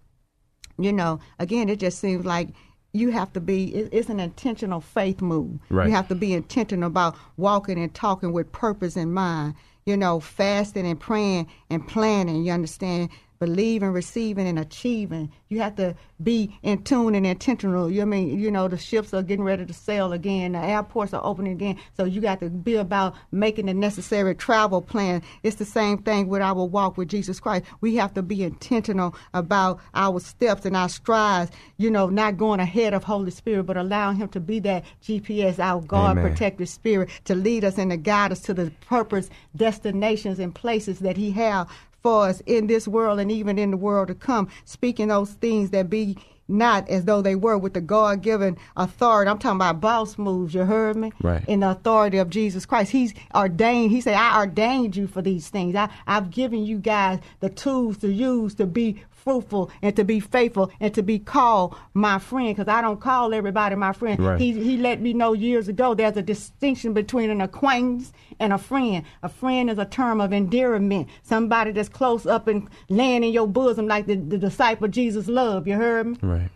You 0.78 0.92
know, 0.92 1.20
again, 1.38 1.68
it 1.68 1.78
just 1.80 1.98
seems 1.98 2.24
like 2.24 2.48
you 2.92 3.10
have 3.10 3.32
to 3.32 3.40
be 3.40 3.68
it's 3.74 4.10
an 4.10 4.20
intentional 4.20 4.80
faith 4.80 5.22
move 5.22 5.58
Right. 5.70 5.86
you 5.88 5.94
have 5.94 6.08
to 6.08 6.14
be 6.14 6.34
intentional 6.34 6.86
about 6.88 7.16
walking 7.38 7.78
and 7.78 7.92
talking 7.94 8.32
with 8.34 8.52
purpose 8.52 8.98
in 8.98 9.14
mind 9.14 9.54
you 9.86 9.96
know 9.96 10.20
fasting 10.20 10.86
and 10.86 11.00
praying 11.00 11.46
and 11.70 11.88
planning 11.88 12.44
you 12.44 12.52
understand 12.52 13.08
believing 13.42 13.90
receiving 13.90 14.46
and 14.46 14.56
achieving. 14.56 15.28
You 15.48 15.58
have 15.62 15.74
to 15.74 15.96
be 16.22 16.56
in 16.62 16.84
tune 16.84 17.16
and 17.16 17.26
intentional. 17.26 17.90
You 17.90 17.96
know 17.96 18.02
I 18.02 18.04
mean 18.04 18.38
you 18.38 18.52
know 18.52 18.68
the 18.68 18.78
ships 18.78 19.12
are 19.12 19.20
getting 19.20 19.44
ready 19.44 19.66
to 19.66 19.72
sail 19.74 20.12
again. 20.12 20.52
The 20.52 20.60
airports 20.60 21.12
are 21.12 21.20
opening 21.24 21.54
again. 21.54 21.76
So 21.96 22.04
you 22.04 22.20
got 22.20 22.38
to 22.38 22.50
be 22.50 22.76
about 22.76 23.16
making 23.32 23.66
the 23.66 23.74
necessary 23.74 24.36
travel 24.36 24.80
plan. 24.80 25.22
It's 25.42 25.56
the 25.56 25.64
same 25.64 25.98
thing 25.98 26.28
with 26.28 26.40
our 26.40 26.64
walk 26.64 26.96
with 26.96 27.08
jesus 27.08 27.40
christ. 27.40 27.64
We 27.80 27.96
have 27.96 28.14
to 28.14 28.22
be 28.22 28.44
intentional 28.44 29.16
about 29.34 29.80
our 29.92 30.20
steps 30.20 30.64
and 30.64 30.76
our 30.76 30.88
strides 30.88 31.50
you 31.78 31.90
know 31.90 32.08
not 32.08 32.36
going 32.36 32.60
ahead 32.60 32.94
of 32.94 33.02
holy 33.02 33.32
spirit 33.32 33.64
but 33.64 33.76
allowing 33.76 34.16
him 34.16 34.28
to 34.28 34.38
be 34.38 34.60
that 34.60 34.84
gps 35.02 35.58
our 35.58 35.80
god 35.80 36.16
Amen. 36.16 36.28
protective 36.28 36.68
spirit 36.68 37.10
to 37.24 37.34
lead 37.34 37.64
us 37.64 37.76
and 37.76 37.90
to 37.90 37.96
guide 37.96 38.30
us 38.30 38.40
to 38.40 38.54
the 38.54 38.70
purpose 38.86 39.28
destinations 39.56 40.38
and 40.38 40.54
places 40.54 41.00
that 41.00 41.16
he 41.16 41.32
have 41.32 41.68
for 42.02 42.26
us 42.26 42.42
in 42.46 42.66
this 42.66 42.88
world 42.88 43.20
and 43.20 43.30
even 43.30 43.58
in 43.58 43.70
the 43.70 43.76
world 43.76 44.08
to 44.08 44.14
come, 44.14 44.48
speaking 44.64 45.08
those 45.08 45.32
things 45.32 45.70
that 45.70 45.88
be 45.88 46.16
not 46.48 46.88
as 46.88 47.04
though 47.04 47.22
they 47.22 47.34
were 47.34 47.56
with 47.56 47.72
the 47.74 47.80
God 47.80 48.20
given 48.20 48.56
authority. 48.76 49.30
I'm 49.30 49.38
talking 49.38 49.56
about 49.56 49.80
boss 49.80 50.18
moves, 50.18 50.54
you 50.54 50.64
heard 50.64 50.96
me? 50.96 51.12
Right. 51.22 51.44
In 51.48 51.60
the 51.60 51.70
authority 51.70 52.18
of 52.18 52.30
Jesus 52.30 52.66
Christ. 52.66 52.90
He's 52.90 53.14
ordained, 53.34 53.90
he 53.90 54.00
said, 54.00 54.14
I 54.14 54.38
ordained 54.38 54.96
you 54.96 55.06
for 55.06 55.22
these 55.22 55.48
things. 55.48 55.74
I, 55.74 55.88
I've 56.06 56.30
given 56.30 56.64
you 56.64 56.78
guys 56.78 57.20
the 57.40 57.48
tools 57.48 57.98
to 57.98 58.12
use 58.12 58.54
to 58.56 58.66
be 58.66 59.02
fruitful 59.22 59.70
and 59.80 59.94
to 59.96 60.04
be 60.04 60.20
faithful 60.20 60.70
and 60.80 60.92
to 60.94 61.02
be 61.02 61.18
called 61.18 61.76
my 61.94 62.18
friend 62.18 62.56
because 62.56 62.68
I 62.68 62.80
don't 62.82 63.00
call 63.00 63.32
everybody 63.34 63.76
my 63.76 63.92
friend. 63.92 64.20
Right. 64.20 64.40
He, 64.40 64.52
he 64.52 64.76
let 64.76 65.00
me 65.00 65.12
know 65.14 65.32
years 65.32 65.68
ago 65.68 65.94
there's 65.94 66.16
a 66.16 66.22
distinction 66.22 66.92
between 66.92 67.30
an 67.30 67.40
acquaintance 67.40 68.12
and 68.38 68.52
a 68.52 68.58
friend. 68.58 69.04
A 69.22 69.28
friend 69.28 69.70
is 69.70 69.78
a 69.78 69.84
term 69.84 70.20
of 70.20 70.32
endearment, 70.32 71.08
somebody 71.22 71.72
that's 71.72 71.88
close 71.88 72.26
up 72.26 72.48
and 72.48 72.68
laying 72.88 73.24
in 73.24 73.32
your 73.32 73.46
bosom 73.46 73.86
like 73.86 74.06
the, 74.06 74.16
the 74.16 74.38
disciple 74.38 74.88
Jesus 74.88 75.28
loved. 75.28 75.66
You 75.66 75.74
heard 75.74 76.06
me? 76.06 76.16
Right. 76.22 76.50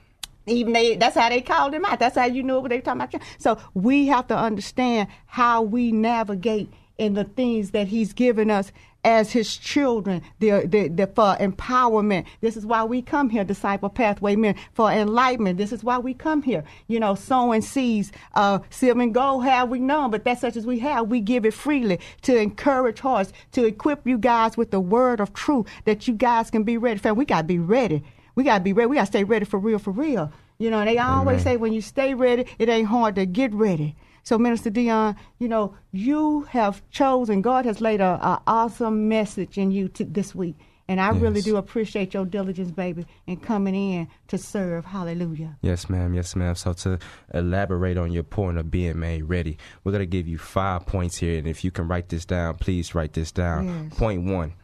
even 0.47 0.73
they 0.73 0.97
that's 0.97 1.17
how 1.17 1.29
they 1.29 1.41
called 1.41 1.75
him 1.75 1.85
out. 1.85 1.99
That's 1.99 2.17
how 2.17 2.27
you 2.27 2.43
knew 2.43 2.61
what 2.61 2.71
they 2.71 2.77
were 2.77 2.83
talking 2.83 3.03
about. 3.03 3.23
So 3.39 3.59
we 3.75 4.07
have 4.07 4.27
to 4.29 4.37
understand 4.37 5.09
how 5.27 5.63
we 5.63 5.93
navigate 5.93 6.73
in 6.99 7.15
the 7.15 7.25
things 7.25 7.73
that 7.73 7.89
he's 7.89 8.13
given 8.13 8.51
us 8.51 8.73
as 9.07 9.31
his 9.31 9.57
children, 9.57 10.21
the, 10.41 10.67
the, 10.67 10.89
the 10.89 11.07
for 11.07 11.37
empowerment. 11.37 12.27
This 12.41 12.57
is 12.57 12.67
why 12.67 12.83
we 12.83 13.01
come 13.01 13.31
here, 13.31 13.45
disciple 13.45 13.89
pathway 13.89 14.35
men, 14.35 14.57
for 14.75 14.91
enlightenment. 14.91 15.59
This 15.59 15.71
is 15.71 15.85
why 15.85 15.99
we 15.99 16.13
come 16.13 16.43
here. 16.43 16.65
You 16.89 16.99
know, 16.99 17.15
sowing 17.15 17.63
seeds, 17.63 18.11
uh, 18.35 18.59
silver 18.69 19.01
and 19.01 19.15
gold 19.15 19.45
have 19.45 19.69
we 19.69 19.79
none, 19.79 20.11
but 20.11 20.25
that's 20.25 20.41
such 20.41 20.57
as 20.57 20.67
we 20.67 20.81
have. 20.81 21.07
We 21.07 21.21
give 21.21 21.47
it 21.47 21.55
freely 21.55 22.01
to 22.23 22.37
encourage 22.37 22.99
hearts, 22.99 23.33
to 23.53 23.65
equip 23.65 24.05
you 24.09 24.19
guys 24.19 24.57
with 24.57 24.73
the 24.73 24.81
word 24.81 25.21
of 25.21 25.33
truth 25.33 25.69
that 25.85 26.09
you 26.09 26.15
guys 26.15 26.51
can 26.51 26.65
be 26.65 26.77
ready. 26.77 26.99
Fam, 26.99 27.15
we 27.15 27.25
gotta 27.25 27.47
be 27.47 27.61
ready. 27.61 28.03
We 28.35 28.43
gotta 28.43 28.65
be 28.65 28.73
ready. 28.73 28.89
We 28.89 28.97
gotta 28.97 29.07
stay 29.07 29.23
ready 29.23 29.45
for 29.45 29.61
real, 29.61 29.79
for 29.79 29.93
real. 29.93 30.33
You 30.59 30.71
know, 30.71 30.85
they 30.85 30.99
always 30.99 31.43
Amen. 31.43 31.45
say 31.45 31.57
when 31.59 31.73
you 31.73 31.81
stay 31.81 32.15
ready, 32.15 32.47
it 32.59 32.69
ain't 32.69 32.89
hard 32.89 33.15
to 33.15 33.27
get 33.27 33.55
ready. 33.55 33.95
So, 34.27 34.39
Minister 34.39 34.71
Dion, 34.71 35.15
you 35.39 35.47
know, 35.47 35.77
you 35.93 36.43
have 36.51 36.83
chosen. 36.91 37.43
God 37.43 37.65
has 37.65 37.81
laid 37.81 38.01
a, 38.01 38.19
a 38.21 38.43
awesome 38.49 39.09
message 39.09 39.57
in 39.57 39.71
you 39.71 39.87
to, 39.91 40.05
this 40.05 40.35
week, 40.35 40.57
and 40.89 41.01
I 41.01 41.11
really 41.11 41.43
do 41.43 41.57
appreciate 41.57 42.13
your 42.13 42.25
diligence, 42.25 42.73
baby, 42.73 43.07
in 43.29 43.37
coming 43.37 43.77
in 43.77 44.09
to 44.27 44.37
serve. 44.37 44.85
Hallelujah. 44.85 45.57
Yes, 45.63 45.89
ma'am. 45.89 46.13
Yes, 46.13 46.35
ma'am. 46.35 46.57
So 46.57 46.73
to 46.73 46.99
elaborate 47.35 47.97
on 47.97 48.11
your 48.11 48.25
point 48.25 48.59
of 48.59 48.69
being 48.69 48.99
made 48.99 49.23
ready, 49.29 49.59
we're 49.85 49.93
gonna 49.93 50.07
give 50.07 50.27
you 50.27 50.39
five 50.39 50.87
points 50.87 51.19
here, 51.19 51.39
and 51.39 51.47
if 51.47 51.63
you 51.63 51.71
can 51.71 51.87
write 51.87 52.09
this 52.09 52.25
down, 52.25 52.57
please 52.57 52.97
write 52.97 53.13
this 53.13 53.31
down. 53.31 53.91
Yes. 53.91 53.97
Point 53.97 54.25
one: 54.25 54.55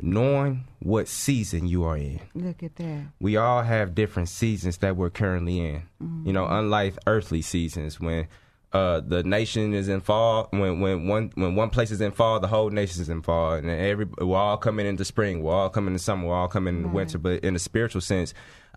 knowing 0.00 0.64
what 0.78 1.06
season 1.06 1.66
you 1.66 1.84
are 1.84 1.98
in. 1.98 2.18
Look 2.34 2.62
at 2.62 2.76
that. 2.76 3.02
we 3.20 3.36
all 3.36 3.62
have 3.62 3.94
different 3.94 4.30
seasons 4.30 4.78
that 4.78 4.96
we're 4.96 5.10
currently 5.10 5.60
in. 5.60 5.82
Mm-hmm. 6.02 6.28
You 6.28 6.32
know, 6.32 6.46
unlike 6.46 6.94
earthly 7.06 7.42
seasons 7.42 8.00
when 8.00 8.26
uh, 8.72 9.00
the 9.00 9.22
nation 9.22 9.74
is 9.74 9.88
in 9.88 10.00
fall, 10.00 10.48
when 10.50 10.80
when 10.80 11.06
one 11.06 11.30
when 11.34 11.54
one 11.54 11.70
place 11.70 11.90
is 11.90 12.00
in 12.00 12.12
fall, 12.12 12.40
the 12.40 12.48
whole 12.48 12.70
nation 12.70 13.02
is 13.02 13.08
in 13.08 13.20
fall, 13.20 13.52
and 13.52 13.68
every 13.68 14.06
we're 14.18 14.36
all 14.36 14.56
coming 14.56 14.86
into 14.86 15.04
spring, 15.04 15.42
we're 15.42 15.52
all 15.52 15.68
coming 15.68 15.92
into 15.92 16.02
summer, 16.02 16.28
we're 16.28 16.34
all 16.34 16.48
coming 16.48 16.76
into 16.76 16.88
winter. 16.88 17.18
But 17.18 17.44
in 17.44 17.54
a 17.54 17.58
spiritual 17.58 18.00
sense, 18.00 18.32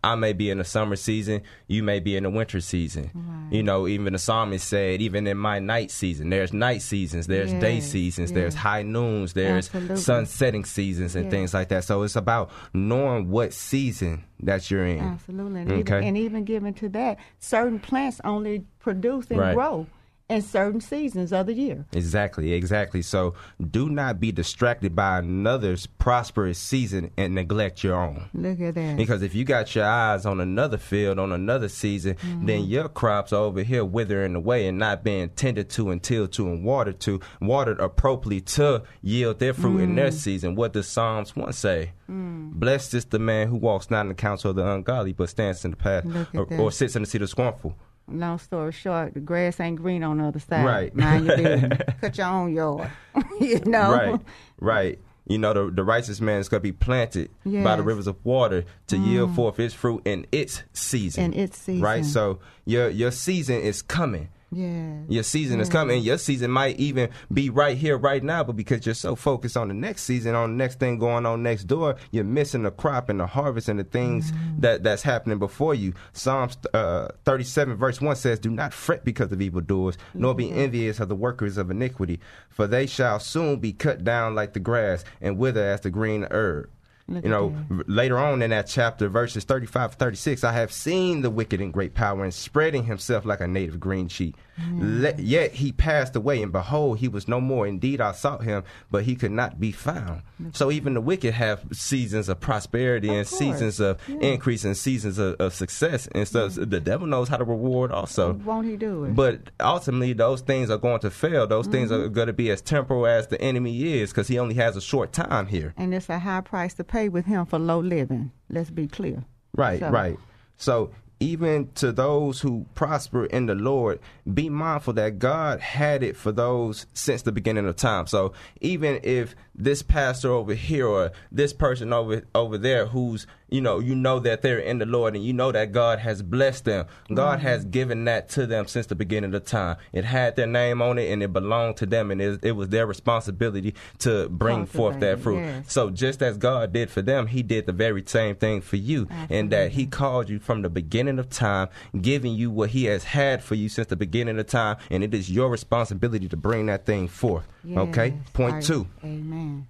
I 0.06 0.14
may 0.16 0.34
be 0.34 0.52
in 0.52 0.60
the 0.60 0.64
summer 0.64 0.96
season, 0.96 1.42
you 1.68 1.82
may 1.82 2.00
be 2.00 2.16
in 2.16 2.24
the 2.24 2.30
winter 2.30 2.62
season. 2.62 3.10
You 3.52 3.64
know, 3.64 3.88
even 3.88 4.14
the 4.14 4.20
psalmist 4.20 4.68
said, 4.68 5.02
even 5.02 5.26
in 5.26 5.38
my 5.38 5.60
night 5.60 5.90
season, 5.92 6.30
there's 6.30 6.54
night 6.54 6.82
seasons, 6.84 7.26
there's 7.28 7.52
day 7.54 7.80
seasons, 7.80 8.30
yes. 8.30 8.36
there's 8.36 8.56
high 8.56 8.84
noons, 8.84 9.34
there's 9.34 9.68
Absolutely. 9.68 9.98
sun 9.98 10.26
setting 10.28 10.64
seasons 10.66 11.16
and 11.16 11.26
Yes. 11.26 11.32
things 11.32 11.54
like 11.54 11.70
that. 11.70 11.84
So 11.84 12.04
it's 12.04 12.16
about 12.16 12.52
knowing 12.74 13.30
what 13.30 13.52
season 13.54 14.24
that 14.42 14.70
you're 14.70 14.86
in. 14.86 15.00
Absolutely. 15.00 15.62
And, 15.62 15.72
Okay. 15.72 15.80
even, 15.98 16.04
and 16.04 16.18
even 16.18 16.44
given 16.44 16.74
to 16.76 16.90
that, 16.90 17.18
certain 17.40 17.80
plants 17.80 18.22
only 18.24 18.66
produce 18.80 19.28
and 19.32 19.40
Right. 19.40 19.56
grow 19.56 19.88
in 20.28 20.42
certain 20.42 20.82
seasons 20.82 21.32
of 21.32 21.46
the 21.46 21.54
year. 21.54 21.86
Exactly, 21.94 22.54
exactly. 22.54 23.02
So 23.02 23.36
do 23.72 23.90
not 23.90 24.20
be 24.20 24.32
distracted 24.32 24.96
by 24.96 25.20
another's 25.20 25.86
prosperous 25.86 26.58
season 26.58 27.12
and 27.16 27.36
neglect 27.36 27.84
your 27.84 27.96
own. 27.96 28.30
Look 28.34 28.60
at 28.60 28.74
that. 28.76 28.98
Because 28.98 29.22
if 29.22 29.36
you 29.36 29.44
got 29.44 29.76
your 29.76 29.86
eyes 29.86 30.26
on 30.26 30.40
another 30.40 30.78
field, 30.78 31.20
on 31.20 31.32
another 31.32 31.70
season, 31.70 32.16
mm-hmm. 32.16 32.46
then 32.46 32.64
your 32.66 32.90
crops 32.90 33.34
are 33.34 33.44
over 33.44 33.62
here 33.62 33.86
withering 33.86 34.36
away 34.36 34.68
and 34.68 34.80
not 34.80 35.04
being 35.04 35.30
tended 35.30 35.70
to 35.72 35.92
and 35.92 36.02
tilled 36.02 36.32
to 36.34 36.48
and 36.48 36.64
watered 36.66 37.00
to, 37.02 37.20
watered 37.40 37.80
appropriately 37.80 38.42
to 38.42 38.82
yield 39.04 39.38
their 39.38 39.54
fruit 39.54 39.80
in 39.80 39.96
their 39.96 40.10
mm. 40.10 40.14
season. 40.14 40.56
What 40.56 40.74
does 40.74 40.88
Psalms 40.88 41.36
1 41.36 41.54
say? 41.54 41.92
Mm. 42.10 42.54
Blessed 42.54 42.96
is 42.96 43.06
the 43.06 43.20
man 43.20 43.48
who 43.48 43.58
walks 43.58 43.92
not 43.92 44.02
in 44.02 44.10
the 44.10 44.16
counsel 44.16 44.52
of 44.52 44.56
the 44.56 44.68
ungodly, 44.68 45.14
but 45.14 45.30
stands 45.30 45.64
in 45.66 45.72
the 45.72 45.78
path 45.78 46.06
or, 46.34 46.48
or 46.56 46.72
sits 46.72 46.96
in 46.96 47.04
the 47.04 47.08
seat 47.08 47.22
of 47.22 47.28
the 47.28 47.32
scornful. 47.32 47.76
Long 48.08 48.38
story 48.38 48.72
short, 48.72 49.14
the 49.16 49.20
grass 49.20 49.60
ain't 49.60 49.78
green 49.82 50.04
on 50.04 50.20
the 50.20 50.26
other 50.26 50.40
side. 50.40 50.64
Right. 50.66 50.96
Mind 50.96 51.26
your 51.26 51.38
business. 51.38 51.80
Cut 52.02 52.18
your 52.18 52.28
own 52.28 52.54
yard. 52.54 52.92
you 53.40 53.60
know? 53.66 53.92
Right, 53.92 54.22
right. 54.60 55.00
You 55.28 55.40
know, 55.40 55.54
the, 55.54 55.72
the 55.72 55.84
righteous 55.84 56.22
man 56.22 56.40
is 56.40 56.48
going 56.50 56.60
to 56.60 56.64
be 56.64 56.72
planted 56.72 57.30
by 57.44 57.76
the 57.76 57.82
Mm. 57.82 57.86
rivers 57.86 58.06
of 58.06 58.24
water 58.24 58.64
to 58.88 58.98
yield 58.98 59.34
forth 59.36 59.60
its 59.60 59.74
fruit 59.74 60.04
in 60.06 60.28
its 60.32 60.62
season. 60.74 61.24
In 61.24 61.34
its 61.34 61.58
season. 61.58 61.82
Right? 61.82 62.06
So 62.06 62.40
your 62.66 62.90
your 62.90 63.10
season 63.10 63.60
is 63.62 63.82
coming. 63.82 64.30
Yeah. 64.52 65.00
Your 65.10 65.24
season 65.24 65.60
is 65.60 65.68
coming. 65.70 66.02
Your 66.02 66.18
season 66.18 66.52
might 66.52 66.78
even 66.80 67.10
be 67.34 67.50
right 67.50 67.76
here, 67.78 67.98
right 67.98 68.24
now, 68.24 68.44
but 68.44 68.56
because 68.56 68.86
you're 68.86 68.96
so 68.96 69.16
focused 69.16 69.58
on 69.58 69.68
the 69.68 69.74
next 69.74 70.04
season, 70.04 70.34
on 70.36 70.52
the 70.52 70.56
next 70.58 70.80
thing 70.80 70.98
going 70.98 71.26
on 71.26 71.44
next 71.44 71.64
door, 71.66 71.96
you're 72.12 72.24
missing 72.24 72.64
the 72.64 72.72
crop 72.72 73.10
and 73.10 73.20
the 73.20 73.26
harvest 73.28 73.68
and 73.68 73.80
the 73.80 73.84
things 73.84 74.32
Mm. 74.32 74.62
that 74.62 74.84
that's 74.84 75.02
happening 75.04 75.40
before 75.40 75.74
you. 75.76 75.94
Psalms 76.14 76.58
uh, 76.74 77.10
37 77.26 77.76
verse 77.76 78.00
1 78.00 78.16
says, 78.16 78.40
"Do 78.40 78.50
not 78.50 78.72
fret 78.74 79.04
because 79.04 79.32
of 79.32 79.42
evildoers, 79.42 79.98
nor 80.14 80.34
be 80.34 80.52
envious 80.52 81.00
of 81.00 81.10
the 81.10 81.16
workers 81.16 81.58
of 81.58 81.70
iniquity, 81.70 82.20
for 82.50 82.68
they 82.68 82.86
shall 82.86 83.20
soon 83.20 83.60
be 83.60 83.74
cut 83.74 84.04
down 84.04 84.36
like 84.36 84.54
the 84.54 84.60
grass 84.60 85.04
and 85.22 85.38
wither 85.38 85.64
as 85.64 85.82
the 85.82 85.90
green 85.90 86.26
herb." 86.32 86.70
Look 87.08 87.24
you 87.24 87.30
know, 87.30 87.56
later 87.86 88.18
on 88.18 88.42
in 88.42 88.50
that 88.50 88.66
chapter, 88.66 89.08
verses 89.10 89.44
35 89.44 89.92
to 89.92 89.98
36, 89.98 90.44
I 90.44 90.54
have 90.54 90.72
seen 90.72 91.22
the 91.22 91.30
wicked 91.30 91.62
in 91.62 91.70
great 91.70 91.94
power 91.94 92.24
and 92.24 92.34
spreading 92.34 92.86
himself 92.86 93.26
like 93.26 93.42
a 93.42 93.48
native 93.48 93.80
green 93.80 94.08
sheet. 94.08 94.36
Le- 94.72 95.14
yet 95.18 95.52
he 95.54 95.72
passed 95.72 96.16
away, 96.16 96.42
and 96.42 96.52
behold, 96.52 97.00
he 97.00 97.08
was 97.08 97.28
no 97.28 97.42
more. 97.42 97.68
Indeed, 97.68 98.00
I 98.00 98.12
sought 98.14 98.44
him, 98.44 98.64
but 98.90 99.04
he 99.04 99.16
could 99.16 99.32
not 99.32 99.60
be 99.60 99.72
found. 99.72 100.22
So 100.54 100.72
even 100.72 100.94
the 100.94 101.02
wicked 101.02 101.34
have 101.34 101.66
seasons 101.74 102.30
of 102.30 102.40
prosperity 102.40 103.10
and 103.10 103.28
course. 103.28 103.38
seasons 103.40 103.80
of 103.80 104.00
Yeah. 104.08 104.16
increase 104.20 104.64
and 104.64 104.76
seasons 104.78 105.18
of, 105.18 105.36
of 105.40 105.54
success 105.54 106.08
and. 106.14 106.28
So 106.28 106.48
The 106.50 106.80
devil 106.80 107.08
knows 107.08 107.28
how 107.30 107.38
to 107.38 107.44
reward 107.44 107.92
also. 107.92 108.34
Won't 108.34 108.68
he 108.68 108.78
do 108.78 109.06
it? 109.06 109.16
But 109.16 109.52
ultimately, 109.60 110.14
those 110.14 110.42
things 110.42 110.70
are 110.70 110.78
going 110.78 111.00
to 111.02 111.10
fail. 111.12 111.48
Those 111.48 111.68
things 111.68 111.92
Mm-hmm. 111.92 112.04
are 112.04 112.10
going 112.10 112.28
to 112.28 112.34
be 112.34 112.50
as 112.50 112.62
temporal 112.62 113.06
as 113.08 113.28
the 113.28 113.40
enemy 113.42 114.00
is 114.00 114.12
because 114.12 114.28
he 114.28 114.40
only 114.40 114.56
has 114.56 114.76
a 114.76 114.82
short 114.82 115.12
time 115.14 115.48
here. 115.48 115.74
and 115.78 115.94
it's 115.94 116.10
a 116.10 116.20
high 116.20 116.42
price 116.42 116.74
to 116.76 116.84
pay 116.84 117.10
with 117.10 117.26
him 117.26 117.46
for 117.46 117.60
low 117.60 117.80
living. 117.80 118.32
Let's 118.50 118.70
be 118.70 118.88
clear. 118.88 119.24
Right, 119.56 119.80
So- 119.80 119.90
right. 119.90 120.18
So 120.58 120.92
even 121.20 121.72
to 121.76 121.92
those 121.92 122.42
who 122.42 122.66
prosper 122.76 123.26
in 123.26 123.46
the 123.46 123.56
Lord, 123.56 124.00
be 124.32 124.50
mindful 124.50 124.94
that 124.94 125.20
God 125.20 125.60
had 125.60 126.04
it 126.04 126.18
for 126.18 126.32
those 126.32 126.86
since 126.94 127.22
the 127.22 127.32
beginning 127.32 127.68
of 127.68 127.76
time. 127.76 128.08
So 128.08 128.34
even 128.62 129.00
if 129.04 129.36
this 129.58 129.82
pastor 129.82 130.32
over 130.32 130.54
here 130.54 130.88
or 130.88 131.12
this 131.32 131.54
person 131.54 131.94
over 131.94 132.24
over 132.34 132.58
there 132.58 132.88
who's 132.88 133.26
you 133.50 133.62
know 133.62 133.80
you 133.80 133.96
know 133.96 134.20
that 134.20 134.42
they're 134.42 134.60
in 134.60 134.80
the 134.80 134.86
Lord 134.86 135.16
and 135.16 135.24
you 135.24 135.32
know 135.32 135.52
that 135.52 135.72
God 135.72 136.00
has 136.00 136.22
blessed 136.22 136.66
them. 136.66 136.86
God 137.14 137.40
has 137.40 137.64
given 137.64 138.06
that 138.06 138.28
to 138.30 138.46
them 138.46 138.68
since 138.68 138.88
the 138.88 138.96
beginning 138.96 139.34
of 139.34 139.46
time. 139.46 139.78
It 139.94 140.04
had 140.04 140.36
their 140.36 140.48
name 140.48 140.82
on 140.82 140.98
it 140.98 141.12
and 141.12 141.24
it 141.24 141.32
belonged 141.32 141.78
to 141.78 141.86
them 141.86 142.12
and 142.12 142.22
it, 142.22 142.44
it 142.44 142.52
was 142.54 142.70
their 142.70 142.86
responsibility 142.86 143.76
to 144.00 144.28
bring 144.30 144.66
forth 144.66 145.00
that 145.00 145.20
fruit. 145.20 145.40
yes. 145.40 145.72
So 145.72 145.90
just 145.90 146.22
as 146.22 146.38
God 146.38 146.74
did 146.74 146.90
for 146.90 147.02
them, 147.02 147.28
He 147.28 147.44
did 147.44 147.66
the 147.66 147.72
very 147.72 148.04
same 148.06 148.36
thing 148.36 148.62
for 148.62 148.76
you, 148.76 149.08
and 149.30 149.52
that 149.52 149.72
He 149.72 149.86
called 149.86 150.30
you 150.30 150.40
from 150.40 150.62
the 150.62 150.70
beginning 150.70 151.20
of 151.20 151.30
time, 151.30 151.70
giving 152.02 152.34
you 152.34 152.52
what 152.52 152.72
He 152.72 152.86
has 152.86 153.06
had 153.06 153.44
for 153.44 153.56
you 153.56 153.70
since 153.70 153.88
the 153.88 153.96
beginning 153.96 154.40
of 154.40 154.48
time, 154.48 154.78
and 154.90 155.04
it 155.04 155.14
is 155.14 155.32
your 155.32 155.50
responsibility 155.50 156.28
to 156.28 156.38
bring 156.38 156.66
that 156.66 156.86
thing 156.86 157.08
forth. 157.08 157.48
Okay. 157.74 158.18
Point 158.34 158.56
I- 158.56 158.62
two: 158.62 158.88
Amen. 159.04 159.68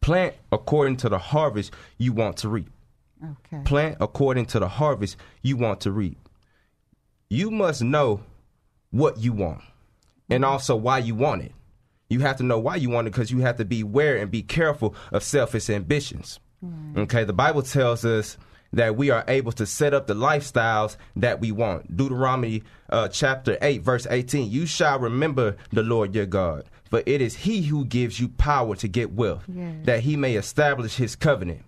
plant 0.00 0.34
according 0.50 0.96
to 0.98 1.08
the 1.08 1.18
harvest 1.18 1.72
you 1.98 2.12
want 2.12 2.38
to 2.38 2.48
reap. 2.48 2.70
Okay. 3.22 3.62
Plant 3.64 3.98
according 4.00 4.46
to 4.46 4.58
the 4.58 4.68
harvest 4.68 5.16
you 5.42 5.56
want 5.56 5.80
to 5.82 5.92
reap. 5.92 6.18
You 7.28 7.50
must 7.50 7.82
know 7.82 8.20
what 8.90 9.18
you 9.18 9.32
want 9.32 9.62
and 10.28 10.42
mm-hmm. 10.44 10.52
also 10.52 10.76
why 10.76 10.98
you 10.98 11.14
want 11.14 11.42
it. 11.42 11.52
You 12.08 12.20
have 12.20 12.36
to 12.36 12.42
know 12.42 12.58
why 12.58 12.76
you 12.76 12.90
want 12.90 13.06
it 13.06 13.12
because 13.12 13.30
you 13.30 13.38
have 13.40 13.56
to 13.56 13.64
be 13.64 13.80
aware 13.80 14.16
and 14.16 14.30
be 14.30 14.42
careful 14.42 14.94
of 15.12 15.22
selfish 15.22 15.70
ambitions. 15.70 16.40
Okay, 16.96 17.24
the 17.24 17.32
Bible 17.32 17.62
tells 17.62 18.04
us 18.04 18.36
that 18.72 18.96
we 18.96 19.10
are 19.10 19.24
able 19.28 19.52
to 19.52 19.66
set 19.66 19.92
up 19.94 20.06
the 20.06 20.14
lifestyles 20.14 20.96
that 21.16 21.40
we 21.40 21.52
want. 21.52 21.96
Deuteronomy 21.96 22.62
uh, 22.90 23.08
chapter 23.08 23.58
8, 23.60 23.82
verse 23.82 24.06
18 24.10 24.50
You 24.50 24.66
shall 24.66 24.98
remember 24.98 25.56
the 25.72 25.82
Lord 25.82 26.14
your 26.14 26.26
God, 26.26 26.64
for 26.90 27.02
it 27.06 27.20
is 27.20 27.36
he 27.36 27.62
who 27.62 27.84
gives 27.84 28.18
you 28.20 28.28
power 28.28 28.74
to 28.76 28.88
get 28.88 29.12
wealth, 29.12 29.44
Yes. 29.52 29.74
that 29.84 30.00
he 30.00 30.16
may 30.16 30.36
establish 30.36 30.96
his 30.96 31.16
covenant. 31.16 31.62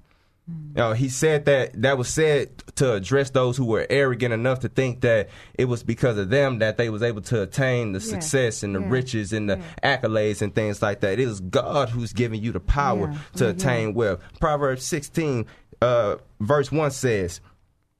Uh, 0.76 0.92
he 0.92 1.08
said 1.08 1.46
that 1.46 1.70
that 1.80 1.96
was 1.96 2.06
said 2.06 2.50
to 2.74 2.92
address 2.92 3.30
those 3.30 3.56
who 3.56 3.64
were 3.64 3.86
arrogant 3.88 4.34
enough 4.34 4.60
to 4.60 4.68
think 4.68 5.00
that 5.00 5.30
it 5.54 5.64
was 5.64 5.82
because 5.82 6.18
of 6.18 6.28
them 6.28 6.58
that 6.58 6.76
they 6.76 6.90
was 6.90 7.02
able 7.02 7.22
to 7.22 7.40
attain 7.40 7.92
the 7.92 8.00
success 8.00 8.62
and 8.62 8.74
the 8.74 8.80
yeah, 8.80 8.90
riches 8.90 9.32
and 9.32 9.48
the 9.48 9.58
accolades 9.82 10.42
and 10.42 10.54
things 10.54 10.82
like 10.82 11.00
that. 11.00 11.14
It 11.14 11.20
is 11.20 11.40
God 11.40 11.88
who's 11.88 12.12
giving 12.12 12.42
you 12.42 12.52
the 12.52 12.60
power 12.60 13.08
Yeah, 13.10 13.18
to 13.36 13.44
yeah, 13.44 13.50
attain 13.52 13.94
wealth. 13.94 14.20
Proverbs 14.38 14.84
16, 14.84 15.46
uh, 15.84 16.16
verse 16.40 16.72
1 16.72 16.90
says, 16.90 17.40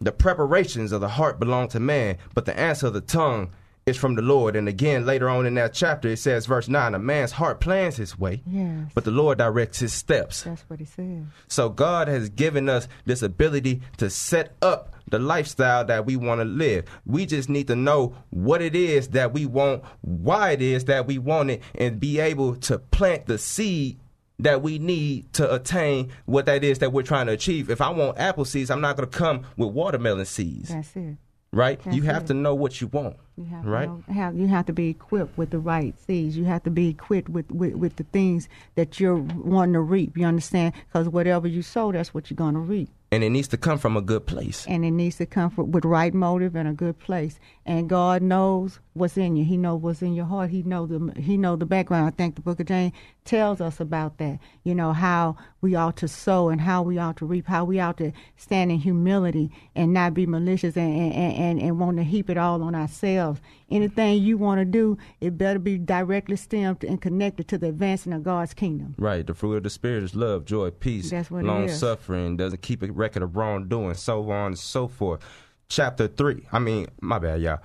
The 0.00 0.12
preparations 0.12 0.93
of 0.93 1.00
the 1.00 1.09
heart 1.09 1.38
belong 1.38 1.69
to 1.69 1.81
man, 1.81 2.17
but 2.35 2.45
the 2.47 2.59
answer 2.59 2.87
of 2.88 2.95
the 2.95 3.00
tongue 3.00 3.50
is 3.87 3.99
from 3.99 4.14
the 4.14 4.23
Lord. 4.23 4.57
And 4.57 4.67
again, 4.67 5.05
later 5.05 5.29
on 5.29 5.45
in 5.45 5.55
that 5.57 5.75
chapter, 5.75 6.09
it 6.09 6.17
says, 6.19 6.47
verse 6.47 6.69
9, 6.69 6.95
A 6.95 6.99
man's 6.99 7.33
heart 7.33 7.61
plans 7.61 7.97
his 7.97 8.19
way, 8.19 8.43
Yes. 8.47 8.91
but 8.95 9.05
the 9.05 9.11
Lord 9.11 9.37
directs 9.38 9.79
his 9.81 9.93
steps. 9.93 10.43
That's 10.45 10.62
what 10.69 10.79
he 10.79 10.87
said. 10.87 11.26
So 11.49 11.69
God 11.69 12.09
has 12.09 12.31
given 12.31 12.69
us 12.71 12.88
this 13.05 13.21
ability 13.23 13.83
to 13.99 14.09
set 14.09 14.55
up 14.62 14.95
the 15.11 15.19
lifestyle 15.19 15.85
that 15.85 16.07
we 16.07 16.17
want 16.17 16.41
to 16.41 16.47
live. 16.47 16.87
We 17.05 17.26
just 17.26 17.50
need 17.50 17.67
to 17.67 17.76
know 17.76 18.17
what 18.31 18.62
it 18.62 18.75
is 18.75 19.09
that 19.09 19.35
we 19.35 19.45
want, 19.45 19.83
why 20.00 20.53
it 20.53 20.62
is 20.62 20.87
that 20.87 21.07
we 21.07 21.19
want 21.19 21.50
it, 21.50 21.62
and 21.75 22.00
be 22.00 22.19
able 22.21 22.57
to 22.57 22.79
plant 22.79 23.26
the 23.26 23.37
seed 23.37 24.00
that 24.38 24.62
we 24.62 24.79
need 24.79 25.33
to 25.35 25.53
attain 25.55 26.11
what 26.26 26.47
that 26.47 26.64
is 26.64 26.81
that 26.81 26.93
we're 26.93 27.03
trying 27.03 27.26
to 27.26 27.33
achieve. 27.33 27.71
If 27.71 27.81
I 27.81 27.91
want 27.91 28.19
apple 28.19 28.45
seeds, 28.45 28.71
I'm 28.71 28.81
not 28.81 28.97
going 28.97 29.09
to 29.09 29.17
come 29.17 29.45
with 29.57 29.71
watermelon 29.71 30.26
seeds, 30.26 30.71
That's 30.71 30.95
it. 30.97 31.17
right? 31.53 31.81
that's 31.83 31.97
you 31.97 32.03
have 32.03 32.25
it. 32.25 32.26
to 32.29 32.35
know 32.35 32.55
what 32.55 32.81
you 32.81 32.88
want, 32.88 33.17
You 33.37 33.45
have 33.45 33.64
right? 33.64 33.85
to 33.87 33.91
know, 33.93 34.03
have 34.14 34.37
you 34.37 34.49
have 34.49 34.67
to 34.67 34.73
be 34.73 34.88
equipped 34.88 35.38
with 35.38 35.50
the 35.50 35.61
right 35.61 35.95
seeds. 36.00 36.37
You 36.37 36.45
have 36.47 36.64
to 36.64 36.71
be 36.71 36.88
equipped 36.88 37.29
with, 37.29 37.50
with, 37.53 37.75
with 37.75 37.97
the 37.97 38.05
things 38.05 38.49
that 38.75 38.99
you're 38.99 39.17
wanting 39.17 39.75
to 39.75 39.81
reap. 39.81 40.17
You 40.19 40.26
understand? 40.26 40.75
Because 40.88 41.09
whatever 41.09 41.47
you 41.47 41.62
sow, 41.62 41.93
that's 41.93 42.12
what 42.12 42.29
you're 42.29 42.37
going 42.37 42.55
to 42.55 42.61
reap. 42.61 42.88
And 43.14 43.25
it 43.25 43.30
needs 43.30 43.49
to 43.49 43.56
come 43.56 43.78
from 43.78 43.97
a 43.97 44.02
good 44.02 44.26
place. 44.26 44.66
and 44.68 44.85
it 44.85 44.90
needs 44.90 45.16
to 45.16 45.26
come 45.26 45.50
from, 45.50 45.71
with 45.71 45.85
right 45.85 46.12
motive 46.12 46.54
and 46.56 46.68
a 46.68 46.73
good 46.73 46.99
place. 46.99 47.38
And 47.64 47.88
God 47.88 48.23
knows 48.23 48.80
what's 48.92 49.16
in 49.16 49.37
you. 49.37 49.44
He 49.44 49.56
knows 49.56 49.80
what's 49.80 50.02
in 50.02 50.14
your 50.14 50.26
heart. 50.26 50.50
He 50.50 50.62
know 50.62 50.87
the 50.87 51.21
He 51.21 51.37
know 51.37 51.56
the 51.56 51.66
background. 51.66 52.06
I 52.06 52.11
think 52.11 52.35
the 52.35 52.42
Book 52.42 52.61
of 52.61 52.66
James 52.66 52.92
tells 53.25 53.61
us 53.61 53.80
about 53.80 54.18
that. 54.18 54.38
You 54.64 54.75
know 54.75 54.92
how 54.92 55.37
we 55.61 55.75
ought 55.75 55.97
to 55.99 56.09
sow 56.09 56.49
and 56.50 56.61
how 56.61 56.83
we 56.83 56.99
ought 56.99 57.16
to 57.18 57.26
reap. 57.26 57.47
How 57.47 57.64
we 57.64 57.80
ought 57.80 57.97
to 57.99 58.12
stand 58.37 58.71
in 58.71 58.78
humility 58.78 59.50
and 59.75 59.94
not 59.94 60.12
be 60.14 60.26
malicious 60.26 60.76
and 60.76 61.14
and 61.14 61.35
and, 61.35 61.61
and 61.61 61.78
want 61.78 61.97
to 61.99 62.04
heap 62.04 62.28
it 62.28 62.37
all 62.37 62.62
on 62.62 62.75
ourselves. 62.75 63.40
Anything 63.75 64.23
you 64.23 64.38
want 64.38 64.61
to 64.61 64.64
do, 64.64 64.97
it 65.21 65.37
better 65.37 65.59
be 65.59 65.78
directly 65.78 66.37
stemmed 66.37 66.85
and 66.85 67.00
connected 67.00 67.49
to 67.49 67.59
the 67.59 67.69
advancing 67.69 68.12
of 68.12 68.23
God's 68.23 68.54
kingdom. 68.54 68.95
Right. 68.99 69.26
The 69.26 69.35
fruit 69.35 69.57
of 69.57 69.62
the 69.64 69.71
spirit 69.71 70.04
is 70.04 70.14
love, 70.14 70.45
joy, 70.45 70.71
peace, 70.71 71.11
That's 71.11 71.31
what 71.31 71.40
it 71.40 71.47
long 71.47 71.69
suffering, 71.69 72.37
doesn't 72.37 72.63
keep 72.63 72.82
a 72.82 72.93
record 72.93 73.23
of 73.23 73.37
wrongdoing, 73.37 73.95
so 73.95 74.30
on 74.30 74.47
and 74.49 74.58
so 74.58 74.87
forth. 74.89 75.21
Chapter 75.69 76.06
three. 76.06 76.47
I 76.52 76.58
mean, 76.60 76.87
my 77.00 77.19
bad, 77.19 77.41
y'all. 77.41 77.58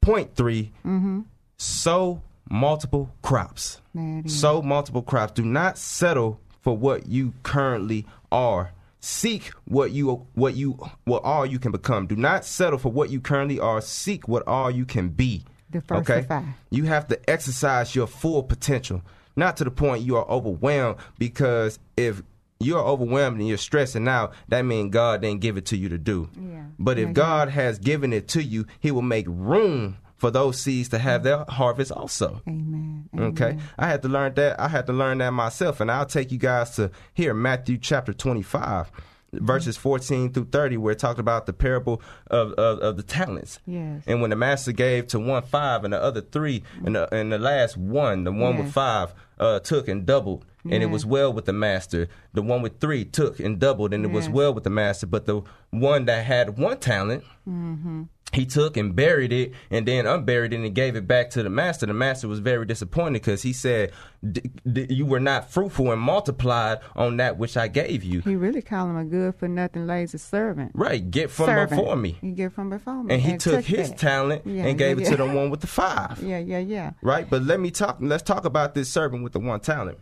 Point 0.00 0.36
3 0.36 0.72
Mm-hmm. 0.84 1.20
Sow 1.58 2.22
multiple 2.50 3.10
crops. 3.22 3.80
Sow 4.26 4.60
multiple 4.62 5.02
crops. 5.02 5.32
Do 5.32 5.44
not 5.44 5.78
settle 5.78 6.38
for 6.60 6.76
what 6.76 7.06
you 7.08 7.32
currently 7.42 8.04
are. 8.30 8.72
Seek 9.00 9.50
what 9.66 9.92
you 9.92 10.26
what 10.34 10.54
you 10.56 10.78
what 11.04 11.22
all 11.22 11.46
you 11.46 11.58
can 11.58 11.72
become. 11.72 12.06
Do 12.06 12.16
not 12.16 12.44
settle 12.44 12.78
for 12.78 12.90
what 12.90 13.10
you 13.10 13.20
currently 13.20 13.60
are. 13.60 13.80
Seek 13.80 14.26
what 14.26 14.46
all 14.48 14.70
you 14.70 14.84
can 14.84 15.10
be. 15.10 15.44
Okay? 15.90 16.26
You 16.70 16.84
have 16.84 17.08
to 17.08 17.30
exercise 17.30 17.94
your 17.94 18.06
full 18.06 18.42
potential, 18.42 19.02
not 19.36 19.56
to 19.58 19.64
the 19.64 19.70
point 19.70 20.02
you 20.02 20.16
are 20.16 20.28
overwhelmed. 20.28 20.98
Because 21.18 21.78
if 21.96 22.22
you're 22.58 22.80
overwhelmed 22.80 23.38
and 23.38 23.46
you're 23.46 23.58
stressing 23.58 24.08
out, 24.08 24.32
that 24.48 24.62
means 24.62 24.92
God 24.92 25.20
didn't 25.22 25.40
give 25.40 25.56
it 25.56 25.66
to 25.66 25.76
you 25.76 25.88
to 25.90 25.98
do. 25.98 26.30
Yeah. 26.40 26.64
But 26.78 26.98
if 26.98 27.08
Yeah, 27.08 27.12
God 27.12 27.48
has 27.50 27.78
given 27.78 28.12
it 28.12 28.28
to 28.28 28.42
you, 28.42 28.66
He 28.80 28.90
will 28.90 29.02
make 29.02 29.26
room 29.28 29.98
for 30.16 30.30
those 30.30 30.58
seeds 30.58 30.88
to 30.88 30.98
have 30.98 31.22
their 31.22 31.44
harvest 31.48 31.92
also. 31.92 32.42
Amen. 32.48 33.08
Okay, 33.16 33.58
I 33.78 33.86
had 33.86 34.02
to 34.02 34.08
learn 34.08 34.34
that. 34.34 34.58
I 34.58 34.68
had 34.68 34.86
to 34.86 34.92
learn 34.92 35.18
that 35.18 35.30
myself, 35.30 35.80
and 35.80 35.90
I'll 35.90 36.06
take 36.06 36.32
you 36.32 36.38
guys 36.38 36.70
to 36.76 36.90
here 37.14 37.34
Matthew 37.34 37.78
chapter 37.78 38.12
twenty-five, 38.12 38.90
verses 39.32 39.76
fourteen 39.76 40.32
through 40.32 40.46
thirty, 40.46 40.76
where 40.76 40.92
it 40.92 40.98
talked 40.98 41.18
about 41.20 41.46
the 41.46 41.52
parable 41.52 42.00
of, 42.28 42.52
of, 42.52 42.78
of 42.78 42.96
the 42.96 43.02
talents. 43.02 43.58
Yes. 43.66 44.04
And 44.06 44.20
when 44.20 44.30
the 44.30 44.36
master 44.36 44.72
gave 44.72 45.06
to 45.08 45.18
one 45.20 45.42
five, 45.42 45.84
and 45.84 45.92
the 45.92 46.02
other 46.02 46.22
three, 46.22 46.62
and 46.84 46.96
the, 46.96 47.14
and 47.14 47.30
the 47.32 47.38
last 47.38 47.76
one, 47.76 48.24
the 48.24 48.32
one 48.32 48.56
with 48.56 48.72
five, 48.72 49.12
uh, 49.38 49.60
took 49.60 49.88
and 49.88 50.06
doubled, 50.06 50.46
and 50.64 50.82
it 50.82 50.86
was 50.86 51.04
well 51.04 51.32
with 51.32 51.44
the 51.44 51.52
master. 51.52 52.08
The 52.32 52.42
one 52.42 52.62
with 52.62 52.80
three 52.80 53.04
took 53.04 53.38
and 53.38 53.58
doubled, 53.58 53.92
and 53.92 54.04
it 54.04 54.10
was 54.10 54.28
well 54.28 54.54
with 54.54 54.64
the 54.64 54.70
master. 54.70 55.06
But 55.06 55.26
the 55.26 55.42
one 55.70 56.06
that 56.06 56.24
had 56.24 56.58
one 56.58 56.78
talent, 56.78 57.24
Mm-hmm. 57.48 58.02
He 58.32 58.44
took 58.44 58.76
and 58.76 58.94
buried 58.94 59.32
it 59.32 59.52
and 59.70 59.86
then 59.86 60.04
unburied 60.04 60.52
it 60.52 60.56
and 60.56 60.74
gave 60.74 60.96
it 60.96 61.06
back 61.06 61.30
to 61.30 61.42
the 61.42 61.48
master. 61.48 61.86
The 61.86 61.94
master 61.94 62.28
was 62.28 62.40
very 62.40 62.66
disappointed 62.66 63.14
because 63.14 63.42
he 63.42 63.52
said, 63.52 63.92
D- 64.30 64.50
d- 64.70 64.86
You 64.90 65.06
were 65.06 65.20
not 65.20 65.48
fruitful 65.50 65.90
and 65.92 66.00
multiplied 66.02 66.80
on 66.96 67.16
that 67.18 67.38
which 67.38 67.56
I 67.56 67.68
gave 67.68 68.02
you. 68.02 68.20
He 68.20 68.34
really 68.34 68.62
called 68.62 68.90
him 68.90 68.96
a 68.96 69.04
good 69.04 69.36
for 69.36 69.46
nothing 69.48 69.86
lazy 69.86 70.18
servant. 70.18 70.72
Right, 70.74 71.08
get 71.10 71.30
from 71.30 71.46
servant. 71.46 71.70
before 71.70 71.96
me. 71.96 72.18
He 72.20 72.32
get 72.32 72.52
from 72.52 72.68
before 72.68 73.04
me. 73.04 73.14
And 73.14 73.22
he 73.22 73.36
took 73.38 73.64
his 73.64 73.90
that. 73.90 73.98
talent 73.98 74.42
Yeah, 74.44 74.64
and 74.66 74.76
gave 74.76 74.98
yeah, 74.98 75.06
it 75.06 75.10
to 75.16 75.22
yeah. 75.22 75.28
the 75.28 75.34
one 75.34 75.48
with 75.50 75.60
the 75.60 75.66
five. 75.68 76.20
Yeah, 76.22 76.38
yeah, 76.38 76.58
yeah. 76.58 76.92
Right? 77.02 77.30
But 77.30 77.42
let 77.44 77.60
me 77.60 77.70
talk, 77.70 77.98
let's 78.00 78.24
talk 78.24 78.44
about 78.44 78.74
this 78.74 78.88
servant 78.88 79.22
with 79.22 79.34
the 79.34 79.40
one 79.40 79.60
talent 79.60 79.98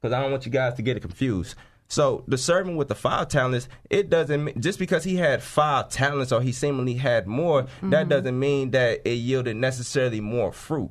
because 0.00 0.12
I 0.14 0.20
don't 0.22 0.30
want 0.30 0.46
you 0.46 0.50
guys 0.52 0.74
to 0.74 0.82
get 0.82 0.96
it 0.96 1.00
confused. 1.00 1.54
So 1.88 2.22
the 2.28 2.36
servant 2.38 2.76
with 2.76 2.88
the 2.88 2.94
five 2.94 3.28
talents, 3.28 3.68
it 3.88 4.10
doesn't 4.10 4.60
just 4.60 4.78
because 4.78 5.04
he 5.04 5.16
had 5.16 5.42
five 5.42 5.88
talents 5.88 6.32
or 6.32 6.42
he 6.42 6.52
seemingly 6.52 6.94
had 6.94 7.26
more, 7.26 7.62
Mm-hmm. 7.62 7.90
that 7.90 8.08
doesn't 8.08 8.38
mean 8.38 8.70
that 8.72 9.00
it 9.06 9.14
yielded 9.14 9.56
necessarily 9.56 10.20
more 10.20 10.52
fruit. 10.52 10.90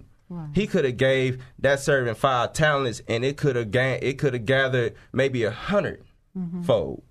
He 0.54 0.68
could 0.68 0.84
have 0.84 0.98
gave 0.98 1.42
that 1.60 1.80
servant 1.80 2.18
five 2.18 2.52
talents 2.52 3.02
and 3.08 3.24
it 3.24 3.38
could 3.38 3.56
have 3.56 3.72
gained, 3.72 4.04
it 4.04 4.18
could 4.20 4.34
have 4.34 4.46
gathered 4.46 4.96
maybe 5.14 5.44
a 5.44 5.48
100 5.50 6.04
Mm-hmm. 6.38 6.64
fold. 6.64 7.04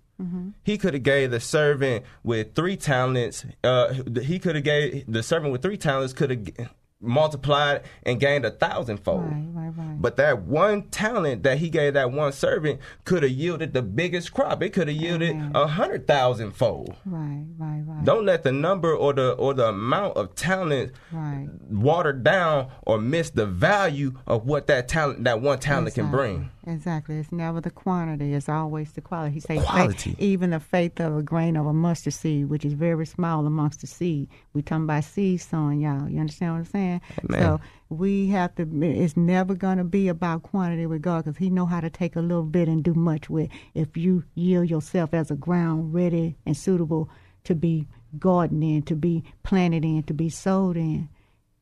He 0.63 0.79
could 0.79 0.95
have 0.95 1.03
gave 1.03 1.31
the 1.31 1.41
servant 1.41 2.05
with 2.25 2.55
three 2.55 2.77
talents. 2.77 3.45
Uh, 3.63 3.93
he 4.23 4.39
could 4.39 4.55
have 4.55 4.65
gave 4.65 5.05
the 5.07 5.23
servant 5.23 5.53
with 5.53 5.63
three 5.63 5.77
talents 5.77 6.13
could 6.13 6.31
have 6.31 6.69
multiplied 7.07 7.83
and 8.05 8.21
gained 8.21 8.45
a 8.45 8.51
thousandfold. 8.51 9.23
Right, 9.25 9.47
right, 9.53 9.73
right. 9.77 10.01
But 10.03 10.17
that 10.17 10.43
one 10.43 10.83
talent 10.91 11.43
that 11.45 11.59
he 11.59 11.71
gave 11.71 11.95
that 11.95 12.13
one 12.13 12.33
servant 12.33 12.81
could 13.05 13.23
have 13.23 13.33
yielded 13.33 13.73
the 13.73 13.83
biggest 13.83 14.33
crop. 14.33 14.63
It 14.63 14.71
could 14.71 14.89
have 14.89 14.97
yielded 14.97 15.37
a 15.55 15.67
hundred 15.67 16.07
thousand 16.07 16.53
fold. 16.53 16.95
Right, 17.05 17.45
right, 17.59 17.83
right. 17.87 18.05
Don't 18.05 18.27
let 18.27 18.43
the 18.43 18.53
number 18.53 18.95
or 18.95 19.13
the 19.13 19.33
or 19.33 19.55
the 19.55 19.69
amount 19.69 20.17
of 20.17 20.35
talent 20.35 20.93
Right. 21.13 21.49
water 21.71 22.13
down 22.13 22.69
or 22.87 22.99
miss 22.99 23.31
the 23.31 23.47
value 23.47 24.13
of 24.27 24.45
what 24.47 24.67
that 24.67 24.89
talent 24.89 25.25
that 25.25 25.41
one 25.41 25.59
talent 25.59 25.95
can 25.95 26.11
bring. 26.11 26.51
Exactly. 26.69 27.17
It's 27.19 27.31
never 27.31 27.61
the 27.61 27.71
quantity, 27.71 28.35
it's 28.35 28.49
always 28.49 28.91
the 28.93 29.01
quality. 29.01 29.35
He 29.35 29.41
says 29.41 29.63
Quality. 29.63 30.17
even 30.19 30.51
the 30.51 30.59
faith 30.59 30.99
of 30.99 31.17
a 31.17 31.23
grain 31.23 31.57
of 31.57 31.65
a 31.67 31.73
mustard 31.73 32.13
seed, 32.15 32.49
which 32.51 32.65
is 32.65 32.73
very 32.73 33.07
small 33.07 33.47
amongst 33.47 33.83
the 33.83 33.87
seed, 33.87 34.29
We 34.57 34.63
talking 34.63 34.85
about 34.85 35.05
seed 35.05 35.43
sowing, 35.43 35.83
y'all. 35.83 36.09
You 36.09 36.19
understand 36.19 36.53
what 36.53 36.59
I'm 36.59 36.65
saying? 36.65 37.01
Amen. 37.25 37.41
So 37.41 37.61
we 37.91 38.29
have 38.29 38.55
to. 38.55 38.67
It's 38.83 39.17
never 39.17 39.55
gonna 39.55 39.85
be 39.85 40.09
about 40.09 40.43
quantity 40.45 40.87
with 40.87 41.03
God, 41.03 41.25
because 41.25 41.37
He 41.37 41.51
know 41.51 41.67
how 41.67 41.81
to 41.81 41.91
take 41.91 42.17
a 42.17 42.21
little 42.21 42.43
bit 42.43 42.67
and 42.67 42.83
do 42.83 42.95
much 42.95 43.29
with. 43.29 43.51
If 43.75 43.99
you 43.99 44.25
yield 44.35 44.71
yourself 44.71 45.13
as 45.13 45.31
a 45.31 45.37
ground 45.37 45.93
ready 45.93 46.37
and 46.47 46.57
suitable 46.57 47.11
to 47.45 47.55
be 47.55 47.87
gardened 48.19 48.65
in, 48.65 48.83
to 48.85 48.97
be 48.97 49.25
planted 49.43 49.85
in, 49.85 50.03
to 50.05 50.15
be 50.15 50.31
sowed 50.31 50.79
in, 50.79 51.11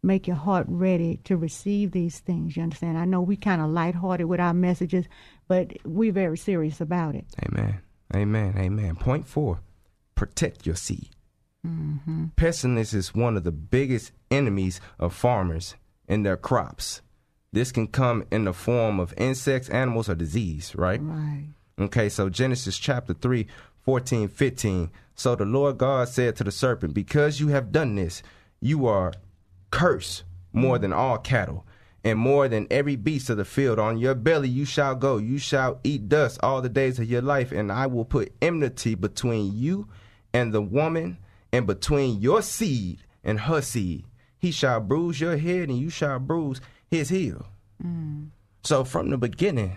make 0.05 0.29
your 0.29 0.37
heart 0.37 0.67
ready 0.69 1.19
to 1.25 1.37
receive 1.37 1.91
these 1.91 2.21
things. 2.21 2.57
You 2.57 2.63
understand? 2.63 2.97
I 2.97 3.07
know 3.07 3.21
we 3.21 3.37
kind 3.37 3.61
of 3.61 3.71
lighthearted 3.71 4.27
with 4.27 4.39
our 4.39 4.55
messages, 4.55 5.07
but 5.49 5.73
we're 5.85 6.13
very 6.13 6.39
serious 6.39 6.81
about 6.81 7.17
it. 7.17 7.27
Amen. 7.45 7.81
Amen. 8.15 8.55
Amen. 8.57 8.95
Point 8.95 9.27
four 9.27 9.59
protect 10.15 10.65
your 10.65 10.77
seed. 10.77 11.09
Mm-hmm. 11.67 12.27
Pestilence 12.37 12.93
is 12.93 13.15
one 13.15 13.37
of 13.37 13.45
the 13.45 13.53
biggest 13.53 14.13
enemies 14.31 14.81
of 14.99 15.15
farmers 15.15 15.77
and 16.09 16.25
their 16.25 16.37
crops. 16.37 17.01
This 17.53 17.73
can 17.73 17.87
come 17.87 18.25
in 18.31 18.45
the 18.45 18.53
form 18.53 18.99
of 18.99 19.15
insects, 19.17 19.69
animals, 19.71 20.09
or 20.09 20.15
disease, 20.15 20.75
right? 20.75 21.01
Right. 21.03 21.47
Okay, 21.79 22.09
so 22.09 22.29
Genesis 22.29 22.79
chapter 22.79 23.15
3, 23.15 23.47
14, 23.83 24.29
15. 24.29 24.91
So 25.15 25.37
the 25.37 25.45
Lord 25.45 25.79
God 25.79 26.09
said 26.09 26.37
to 26.37 26.45
the 26.45 26.51
serpent, 26.51 26.95
Because 26.95 27.41
you 27.41 27.49
have 27.49 27.73
done 27.73 27.95
this, 27.95 28.23
you 28.61 28.87
are 28.87 29.13
cursed 29.71 30.25
more 30.53 30.79
than 30.79 30.93
all 30.93 31.19
cattle, 31.19 31.65
and 32.05 32.19
more 32.19 32.49
than 32.49 32.67
every 32.71 32.97
beast 32.97 33.31
of 33.31 33.37
the 33.37 33.45
field. 33.45 33.79
On 33.79 33.99
your 33.99 34.15
belly 34.15 34.49
you 34.49 34.65
shall 34.65 34.95
go, 34.95 35.19
you 35.19 35.39
shall 35.39 35.81
eat 35.85 36.09
dust 36.09 36.39
all 36.43 36.61
the 36.61 36.69
days 36.69 36.99
of 36.99 37.11
your 37.11 37.23
life, 37.23 37.51
and 37.51 37.73
I 37.73 37.87
will 37.87 38.05
put 38.05 38.33
enmity 38.43 38.95
between 38.95 39.57
you 39.57 39.89
and 40.33 40.53
the 40.53 40.61
woman, 40.61 41.19
and 41.55 41.67
between 41.67 42.21
your 42.21 42.43
seed 42.43 42.99
and 43.23 43.41
her 43.41 43.61
seed. 43.63 44.05
He 44.39 44.51
shall 44.51 44.81
bruise 44.81 45.21
your 45.21 45.37
head, 45.37 45.69
and 45.71 45.79
you 45.79 45.89
shall 45.89 46.19
bruise 46.19 46.61
his 46.91 47.09
heel. 47.09 47.47
Mm. 47.83 48.29
So 48.63 48.85
from 48.85 49.11
the 49.11 49.17
beginning, 49.17 49.77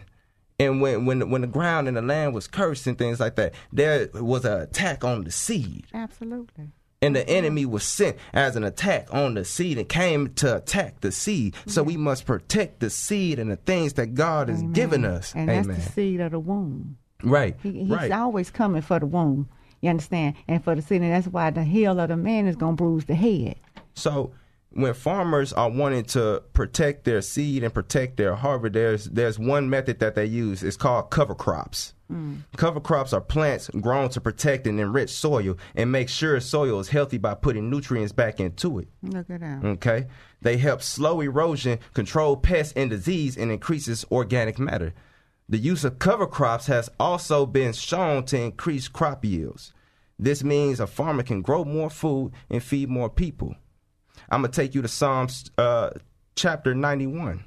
and 0.59 0.81
when 0.81 1.05
when 1.05 1.29
when 1.29 1.41
the 1.41 1.47
ground 1.47 1.87
and 1.87 1.95
the 1.95 2.01
land 2.01 2.33
was 2.33 2.47
cursed 2.47 2.87
and 2.87 2.97
things 2.97 3.19
like 3.19 3.35
that, 3.35 3.53
there 3.71 4.09
was 4.13 4.43
an 4.43 4.59
attack 4.61 5.03
on 5.03 5.23
the 5.23 5.31
seed, 5.31 5.85
Absolutely. 5.93 6.69
and 7.01 7.15
the 7.15 7.27
enemy 7.29 7.65
was 7.65 7.83
sent 7.83 8.17
as 8.33 8.55
an 8.55 8.63
attack 8.63 9.07
on 9.13 9.35
the 9.35 9.45
seed 9.45 9.77
and 9.77 9.87
came 9.87 10.33
to 10.35 10.57
attack 10.57 10.99
the 11.01 11.11
seed. 11.11 11.55
So 11.67 11.83
we 11.83 11.95
must 11.95 12.25
protect 12.25 12.79
the 12.79 12.89
seed 12.89 13.39
and 13.39 13.51
the 13.51 13.55
things 13.57 13.93
that 13.93 14.15
God 14.15 14.49
has 14.49 14.63
given 14.63 15.05
us. 15.05 15.33
And 15.35 15.49
Amen. 15.49 15.67
that's 15.67 15.85
the 15.85 15.91
seed 15.93 16.19
of 16.21 16.31
the 16.31 16.39
womb. 16.39 16.97
right, 17.23 17.55
He, 17.63 17.71
he's 17.71 17.89
right. 17.89 18.11
always 18.11 18.49
coming 18.49 18.81
for 18.81 18.99
the 18.99 19.05
womb. 19.05 19.47
You 19.81 19.89
understand? 19.89 20.35
And 20.47 20.63
for 20.63 20.75
the 20.75 20.81
seed, 20.81 21.01
and 21.01 21.11
that's 21.11 21.27
why 21.27 21.49
the 21.51 21.63
heel 21.63 21.99
of 21.99 22.09
the 22.09 22.17
man 22.17 22.47
is 22.47 22.55
gonna 22.55 22.75
bruise 22.75 23.05
the 23.05 23.15
head. 23.15 23.55
So 23.93 24.31
when 24.71 24.93
farmers 24.93 25.53
are 25.53 25.69
wanting 25.69 26.05
to 26.05 26.43
protect 26.53 27.03
their 27.03 27.21
seed 27.21 27.63
and 27.63 27.73
protect 27.73 28.17
their 28.17 28.35
harvest, 28.35 28.73
there's 28.73 29.05
there's 29.05 29.39
one 29.39 29.69
method 29.69 29.99
that 29.99 30.15
they 30.15 30.25
use. 30.25 30.63
It's 30.63 30.77
called 30.77 31.09
cover 31.09 31.35
crops. 31.35 31.93
Mm. 32.11 32.43
Cover 32.55 32.79
crops 32.79 33.11
are 33.11 33.21
plants 33.21 33.69
grown 33.81 34.09
to 34.09 34.21
protect 34.21 34.65
and 34.65 34.79
enrich 34.79 35.09
soil 35.09 35.57
and 35.75 35.91
make 35.91 36.07
sure 36.07 36.39
soil 36.39 36.79
is 36.79 36.89
healthy 36.89 37.17
by 37.17 37.33
putting 37.33 37.69
nutrients 37.69 38.13
back 38.13 38.39
into 38.39 38.79
it. 38.79 38.87
Look 39.03 39.29
at 39.29 39.41
that. 39.41 39.65
Okay, 39.65 40.07
they 40.41 40.57
help 40.57 40.81
slow 40.81 41.21
erosion, 41.21 41.79
control 41.93 42.37
pests 42.37 42.73
and 42.75 42.89
disease, 42.89 43.35
and 43.35 43.51
increases 43.51 44.05
organic 44.11 44.57
matter. 44.59 44.93
The 45.49 45.57
use 45.57 45.85
of 45.85 45.99
cover 45.99 46.27
crops 46.27 46.67
has 46.67 46.89
also 46.99 47.45
been 47.45 47.71
shown 47.71 48.25
to 48.25 48.37
increase 48.37 48.87
crop 48.89 49.23
yields. 49.23 49.73
This 50.19 50.43
means 50.43 50.79
a 50.79 50.87
farmer 50.87 51.23
can 51.23 51.41
grow 51.41 51.63
more 51.63 51.89
food 51.89 52.33
and 52.49 52.61
feed 52.61 52.89
more 52.89 53.09
people. 53.09 53.55
I'm 54.29 54.41
gonna 54.41 54.51
take 54.51 54.75
you 54.75 54.81
to 54.81 54.87
Psalms 54.87 55.51
uh, 55.57 55.91
chapter 56.35 56.75
91, 56.75 57.45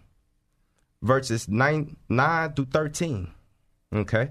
verses 1.02 1.48
9, 1.48 1.96
9 2.08 2.52
through 2.54 2.66
13. 2.66 3.30
Okay, 3.92 4.30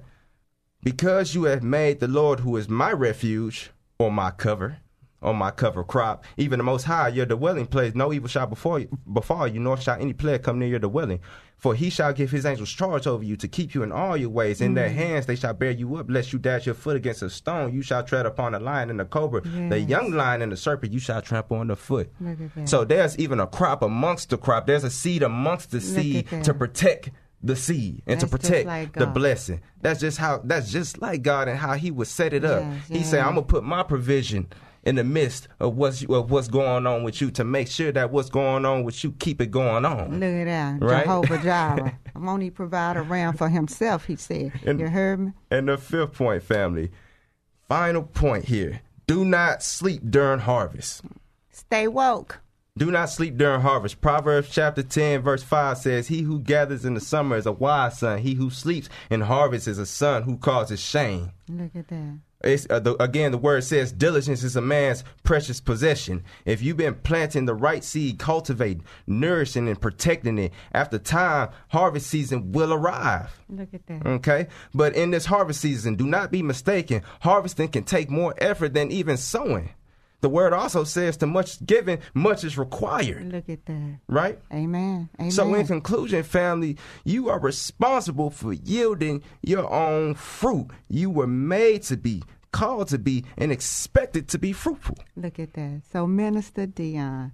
because 0.81 1.35
you 1.35 1.43
have 1.43 1.61
made 1.61 1.99
the 1.99 2.07
Lord, 2.07 2.39
who 2.39 2.55
is 2.55 2.69
my 2.69 2.91
refuge, 2.91 3.71
or 3.99 4.11
my 4.11 4.31
cover, 4.31 4.77
or 5.21 5.33
my 5.33 5.51
cover 5.51 5.83
crop, 5.83 6.23
even 6.37 6.57
the 6.57 6.63
Most 6.63 6.83
High, 6.83 7.09
your 7.09 7.25
dwelling 7.25 7.67
place. 7.67 7.95
No 7.95 8.13
evil 8.13 8.29
shall 8.29 8.47
before 8.47 8.79
you, 8.79 8.99
befall 9.11 9.47
you, 9.47 9.59
nor 9.59 9.77
shall 9.77 9.99
any 9.99 10.13
plague 10.13 10.43
come 10.43 10.59
near 10.59 10.69
your 10.69 10.79
dwelling. 10.79 11.19
For 11.57 11.75
he 11.75 11.89
shall 11.89 12.13
give 12.13 12.31
his 12.31 12.45
angels 12.45 12.71
charge 12.71 13.05
over 13.05 13.21
you 13.21 13.35
to 13.35 13.47
keep 13.49 13.75
you 13.75 13.83
in 13.83 13.91
all 13.91 14.15
your 14.15 14.29
ways. 14.29 14.61
In 14.61 14.75
their 14.75 14.89
mm. 14.89 14.93
hands 14.93 15.25
they 15.25 15.35
shall 15.35 15.53
bear 15.53 15.71
you 15.71 15.97
up, 15.97 16.09
lest 16.09 16.31
you 16.31 16.39
dash 16.39 16.65
your 16.65 16.73
foot 16.73 16.95
against 16.95 17.21
a 17.21 17.29
stone. 17.29 17.73
You 17.73 17.81
shall 17.81 18.01
tread 18.01 18.25
upon 18.25 18.53
the 18.53 18.61
lion 18.61 18.89
and 18.89 18.97
the 18.97 19.03
cobra, 19.03 19.41
the 19.41 19.79
young 19.79 20.11
lion 20.11 20.41
and 20.41 20.53
the 20.53 20.57
serpent. 20.57 20.93
You 20.93 20.99
shall 20.99 21.21
trample 21.21 21.57
on 21.57 21.67
the 21.67 21.75
foot. 21.75 22.13
Look 22.21 22.39
at 22.39 22.55
that. 22.55 22.69
So 22.69 22.85
there's 22.85 23.17
even 23.19 23.41
a 23.41 23.47
crop 23.47 23.81
amongst 23.81 24.29
the 24.29 24.37
crop. 24.37 24.67
There's 24.67 24.85
a 24.85 24.89
seed 24.89 25.21
amongst 25.21 25.71
the 25.71 25.81
seed 25.81 26.29
to 26.45 26.53
protect 26.53 27.11
the 27.43 27.57
seed 27.57 28.03
and 28.07 28.19
to 28.21 28.25
That's 28.25 28.31
just 28.31 28.51
protect 28.51 28.67
like 28.67 28.93
the 28.93 29.07
blessing. 29.07 29.61
That's 29.81 29.99
just 29.99 30.17
how. 30.17 30.41
That's 30.43 30.71
just 30.71 31.01
like 31.01 31.23
God 31.23 31.49
and 31.49 31.57
how 31.57 31.73
He 31.73 31.91
would 31.91 32.07
set 32.07 32.33
it 32.33 32.45
up. 32.45 32.63
Yes, 32.63 32.87
He 32.87 33.03
said, 33.03 33.19
"I'm 33.19 33.35
gonna 33.35 33.43
put 33.43 33.65
my 33.65 33.83
provision 33.83 34.47
in 34.83 34.95
the 34.95 35.03
midst 35.03 35.47
of 35.59 35.75
what's 35.75 36.03
of 36.03 36.31
what's 36.31 36.47
going 36.47 36.87
on 36.87 37.03
with 37.03 37.21
you 37.21 37.31
to 37.31 37.43
make 37.43 37.67
sure 37.67 37.91
that 37.91 38.11
what's 38.11 38.29
going 38.29 38.65
on 38.65 38.83
with 38.83 39.03
you 39.03 39.11
keep 39.13 39.41
it 39.41 39.51
going 39.51 39.85
on." 39.85 40.19
Look 40.19 40.23
at 40.23 40.45
that. 40.45 40.81
Right? 40.81 41.03
Jehovah 41.05 41.37
Jireh. 41.43 41.99
Won't 42.15 42.43
he 42.43 42.49
provide 42.49 42.97
a 42.97 43.01
ram 43.01 43.33
for 43.33 43.49
himself, 43.49 44.05
he 44.05 44.15
said. 44.15 44.51
And- 44.65 44.79
you 44.79 44.87
heard 44.87 45.19
me? 45.19 45.31
And 45.51 45.67
the 45.67 45.77
fifth 45.77 46.13
point, 46.13 46.43
family, 46.43 46.91
final 47.67 48.03
point 48.03 48.45
here: 48.45 48.81
Do 49.07 49.25
not 49.25 49.63
sleep 49.63 50.01
during 50.09 50.39
harvest. 50.39 51.01
Stay 51.51 51.87
woke. 51.87 52.39
Do 52.77 52.89
not 52.91 53.09
sleep 53.09 53.37
during 53.37 53.59
harvest. 53.59 53.99
Proverbs 53.99 54.47
chapter 54.49 54.81
10, 54.81 55.21
verse 55.21 55.43
5 55.43 55.77
says, 55.79 56.07
He 56.07 56.21
who 56.21 56.39
gathers 56.39 56.85
in 56.85 56.93
the 56.93 57.01
summer 57.01 57.35
is 57.35 57.45
a 57.45 57.51
wise 57.51 57.99
son. 57.99 58.19
He 58.19 58.35
who 58.35 58.49
sleeps 58.49 58.87
in 59.09 59.19
harvest 59.19 59.67
is 59.67 59.77
a 59.77 59.85
son 59.85 60.23
who 60.23 60.37
causes 60.37 60.79
shame. 60.79 61.31
Look 61.49 61.75
at 61.75 61.89
that. 61.89 62.19
It's, 62.41 62.65
uh, 62.69 62.79
the, 62.79 63.01
again, 63.03 63.31
the 63.31 63.37
word 63.37 63.65
says, 63.65 63.91
Diligence 63.91 64.43
is 64.43 64.55
a 64.55 64.61
man's 64.61 65.03
precious 65.23 65.59
possession. 65.59 66.23
If 66.45 66.61
you've 66.61 66.77
been 66.77 66.95
planting 66.95 67.45
the 67.45 67.53
right 67.53 67.83
seed, 67.83 68.17
cultivating, 68.17 68.85
nourishing, 69.07 69.67
and 69.67 69.79
protecting 69.79 70.37
it, 70.37 70.53
after 70.73 70.97
time, 70.97 71.49
harvest 71.67 72.07
season 72.07 72.53
will 72.53 72.73
arrive. 72.73 73.41
Look 73.49 73.73
at 73.73 73.85
that. 73.87 74.05
Okay? 74.05 74.47
But 74.73 74.95
in 74.95 75.11
this 75.11 75.25
harvest 75.25 75.59
season, 75.59 75.95
do 75.95 76.07
not 76.07 76.31
be 76.31 76.41
mistaken. 76.41 77.01
Harvesting 77.19 77.69
can 77.69 77.83
take 77.83 78.09
more 78.09 78.33
effort 78.37 78.73
than 78.73 78.89
even 78.89 79.17
sowing. 79.17 79.71
The 80.21 80.29
word 80.29 80.53
also 80.53 80.83
says, 80.83 81.17
To 81.17 81.27
much 81.27 81.65
given, 81.65 81.99
much 82.13 82.43
is 82.43 82.57
required. 82.57 83.31
Look 83.31 83.49
at 83.49 83.65
that. 83.65 83.99
Right? 84.07 84.39
Amen. 84.51 85.09
Amen. 85.19 85.31
So, 85.31 85.53
in 85.53 85.65
conclusion, 85.65 86.23
family, 86.23 86.77
you 87.05 87.29
are 87.29 87.39
responsible 87.39 88.29
for 88.29 88.53
yielding 88.53 89.23
your 89.41 89.71
own 89.71 90.15
fruit. 90.15 90.67
You 90.89 91.09
were 91.09 91.27
made 91.27 91.83
to 91.83 91.97
be, 91.97 92.23
called 92.51 92.89
to 92.89 92.99
be, 92.99 93.23
and 93.37 93.51
expected 93.51 94.27
to 94.29 94.37
be 94.37 94.51
fruitful. 94.51 94.97
Look 95.15 95.39
at 95.39 95.53
that. 95.53 95.83
So, 95.91 96.05
Minister 96.05 96.65
Dion, 96.65 97.31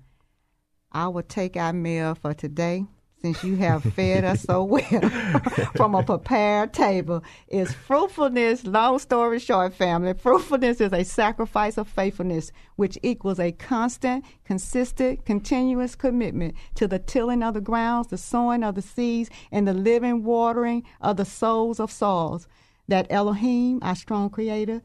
I 0.92 1.08
will 1.08 1.24
take 1.24 1.58
our 1.58 1.74
meal 1.74 2.14
for 2.14 2.34
today. 2.34 2.86
Since 3.26 3.44
you 3.44 3.56
have 3.56 3.82
fed 3.82 4.24
us 4.24 4.44
so 4.44 4.64
well 4.64 5.10
from 5.76 5.96
a 5.96 6.04
prepared 6.04 6.74
table, 6.74 7.24
is 7.48 7.74
fruitfulness, 7.74 8.66
long 8.66 9.00
story 9.00 9.40
short, 9.40 9.74
family, 9.74 10.14
fruitfulness 10.14 10.80
is 10.80 10.94
a 10.94 11.04
sacrifice 11.04 11.80
of 11.80 11.88
faithfulness, 11.88 12.52
which 12.76 13.00
equals 13.02 13.40
a 13.40 13.52
constant, 13.52 14.26
consistent, 14.44 15.26
continuous 15.26 15.96
commitment 15.96 16.54
to 16.76 16.88
the 16.88 17.00
tilling 17.00 17.42
of 17.42 17.56
the 17.56 17.62
grounds, 17.62 18.10
the 18.10 18.18
sowing 18.20 18.62
of 18.62 18.76
the 18.76 18.84
seeds, 18.84 19.32
and 19.52 19.68
the 19.68 19.74
living 19.74 20.24
watering 20.24 20.84
of 21.02 21.18
the 21.18 21.26
souls 21.26 21.80
of 21.80 21.92
souls, 21.92 22.48
that 22.88 23.08
Elohim, 23.10 23.80
our 23.82 23.96
strong 23.96 24.30
creator, 24.30 24.84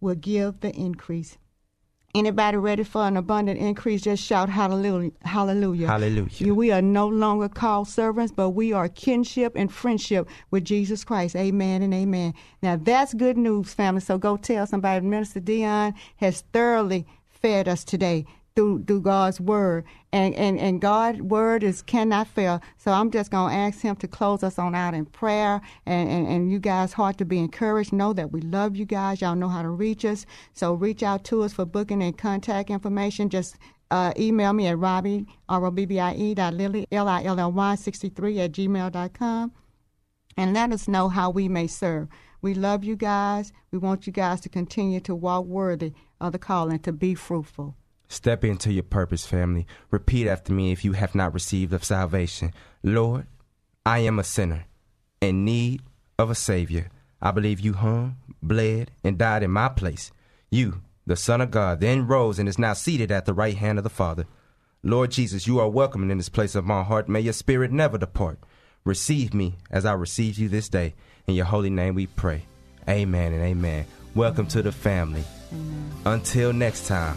will 0.00 0.14
give 0.14 0.60
the 0.60 0.74
increase. 0.74 1.36
Anybody 2.14 2.58
ready 2.58 2.84
for 2.84 3.06
an 3.06 3.16
abundant 3.16 3.58
increase? 3.58 4.02
Just 4.02 4.22
shout 4.22 4.50
hallelujah. 4.50 5.12
Hallelujah. 5.22 5.86
Hallelujah. 5.86 6.52
We 6.52 6.70
are 6.70 6.82
no 6.82 7.08
longer 7.08 7.48
called 7.48 7.88
servants, 7.88 8.30
but 8.30 8.50
we 8.50 8.70
are 8.70 8.86
kinship 8.90 9.54
and 9.56 9.72
friendship 9.72 10.28
with 10.50 10.62
Jesus 10.62 11.04
Christ. 11.04 11.34
Amen 11.36 11.80
and 11.80 11.94
amen. 11.94 12.34
Now 12.62 12.76
that's 12.76 13.14
good 13.14 13.38
news, 13.38 13.72
family. 13.72 14.02
So 14.02 14.18
go 14.18 14.36
tell 14.36 14.66
somebody. 14.66 15.06
Minister 15.06 15.40
Dion 15.40 15.94
has 16.16 16.42
thoroughly 16.52 17.06
fed 17.30 17.66
us 17.66 17.82
today 17.82 18.26
through 18.54 18.84
through 18.84 19.02
God's 19.02 19.40
word. 19.40 19.84
And 20.12 20.34
and, 20.34 20.58
and 20.58 20.80
God's 20.80 21.20
word 21.20 21.62
is 21.62 21.82
cannot 21.82 22.28
fail. 22.28 22.60
So 22.78 22.92
I'm 22.92 23.10
just 23.10 23.30
gonna 23.30 23.54
ask 23.54 23.80
him 23.80 23.96
to 23.96 24.08
close 24.08 24.42
us 24.42 24.58
on 24.58 24.74
out 24.74 24.94
in 24.94 25.06
prayer 25.06 25.60
and, 25.86 26.08
and, 26.08 26.26
and 26.26 26.52
you 26.52 26.58
guys 26.58 26.92
heart 26.92 27.18
to 27.18 27.24
be 27.24 27.38
encouraged. 27.38 27.92
Know 27.92 28.12
that 28.12 28.32
we 28.32 28.40
love 28.40 28.76
you 28.76 28.84
guys. 28.84 29.20
Y'all 29.20 29.36
know 29.36 29.48
how 29.48 29.62
to 29.62 29.70
reach 29.70 30.04
us. 30.04 30.26
So 30.52 30.74
reach 30.74 31.02
out 31.02 31.24
to 31.24 31.42
us 31.42 31.52
for 31.52 31.64
booking 31.64 32.02
and 32.02 32.16
contact 32.16 32.70
information. 32.70 33.28
Just 33.28 33.56
uh, 33.90 34.12
email 34.18 34.52
me 34.54 34.66
at 34.68 34.78
Robbie, 34.78 35.26
R-O-B-B-I-E 35.50 36.34
dot 36.34 36.54
Lilly, 36.54 36.86
L-I-L-L-Y 36.90 37.74
63 37.74 38.40
at 38.40 38.52
gmail 38.52 38.92
dot 38.92 39.12
com 39.12 39.52
and 40.36 40.54
let 40.54 40.72
us 40.72 40.88
know 40.88 41.08
how 41.08 41.30
we 41.30 41.48
may 41.48 41.66
serve. 41.66 42.08
We 42.40 42.54
love 42.54 42.84
you 42.84 42.96
guys. 42.96 43.52
We 43.70 43.78
want 43.78 44.06
you 44.06 44.12
guys 44.12 44.40
to 44.42 44.48
continue 44.48 45.00
to 45.00 45.14
walk 45.14 45.44
worthy 45.44 45.92
of 46.20 46.32
the 46.32 46.38
calling 46.38 46.80
to 46.80 46.92
be 46.92 47.14
fruitful. 47.14 47.76
Step 48.12 48.44
into 48.44 48.70
your 48.70 48.82
purpose, 48.82 49.24
family. 49.24 49.66
Repeat 49.90 50.28
after 50.28 50.52
me 50.52 50.70
if 50.70 50.84
you 50.84 50.92
have 50.92 51.14
not 51.14 51.32
received 51.32 51.72
of 51.72 51.82
salvation. 51.82 52.52
Lord, 52.82 53.26
I 53.86 54.00
am 54.00 54.18
a 54.18 54.22
sinner 54.22 54.66
in 55.22 55.46
need 55.46 55.80
of 56.18 56.28
a 56.28 56.34
Savior. 56.34 56.90
I 57.22 57.30
believe 57.30 57.58
you 57.58 57.72
hung, 57.72 58.18
bled, 58.42 58.90
and 59.02 59.16
died 59.16 59.42
in 59.42 59.50
my 59.50 59.70
place. 59.70 60.12
You, 60.50 60.82
the 61.06 61.16
Son 61.16 61.40
of 61.40 61.50
God, 61.50 61.80
then 61.80 62.06
rose 62.06 62.38
and 62.38 62.50
is 62.50 62.58
now 62.58 62.74
seated 62.74 63.10
at 63.10 63.24
the 63.24 63.32
right 63.32 63.56
hand 63.56 63.78
of 63.78 63.82
the 63.82 63.88
Father. 63.88 64.26
Lord 64.82 65.10
Jesus, 65.10 65.46
you 65.46 65.58
are 65.58 65.68
welcome 65.70 66.10
in 66.10 66.18
this 66.18 66.28
place 66.28 66.54
of 66.54 66.66
my 66.66 66.82
heart. 66.82 67.08
May 67.08 67.20
your 67.20 67.32
spirit 67.32 67.72
never 67.72 67.96
depart. 67.96 68.38
Receive 68.84 69.32
me 69.32 69.54
as 69.70 69.86
I 69.86 69.94
receive 69.94 70.38
you 70.38 70.50
this 70.50 70.68
day. 70.68 70.94
In 71.26 71.34
your 71.34 71.46
holy 71.46 71.70
name 71.70 71.94
we 71.94 72.08
pray. 72.08 72.44
Amen 72.86 73.32
and 73.32 73.42
amen. 73.42 73.86
Welcome 74.14 74.48
to 74.48 74.60
the 74.60 74.70
family. 74.70 75.24
Amen. 75.50 75.92
Until 76.04 76.52
next 76.52 76.86
time, 76.86 77.16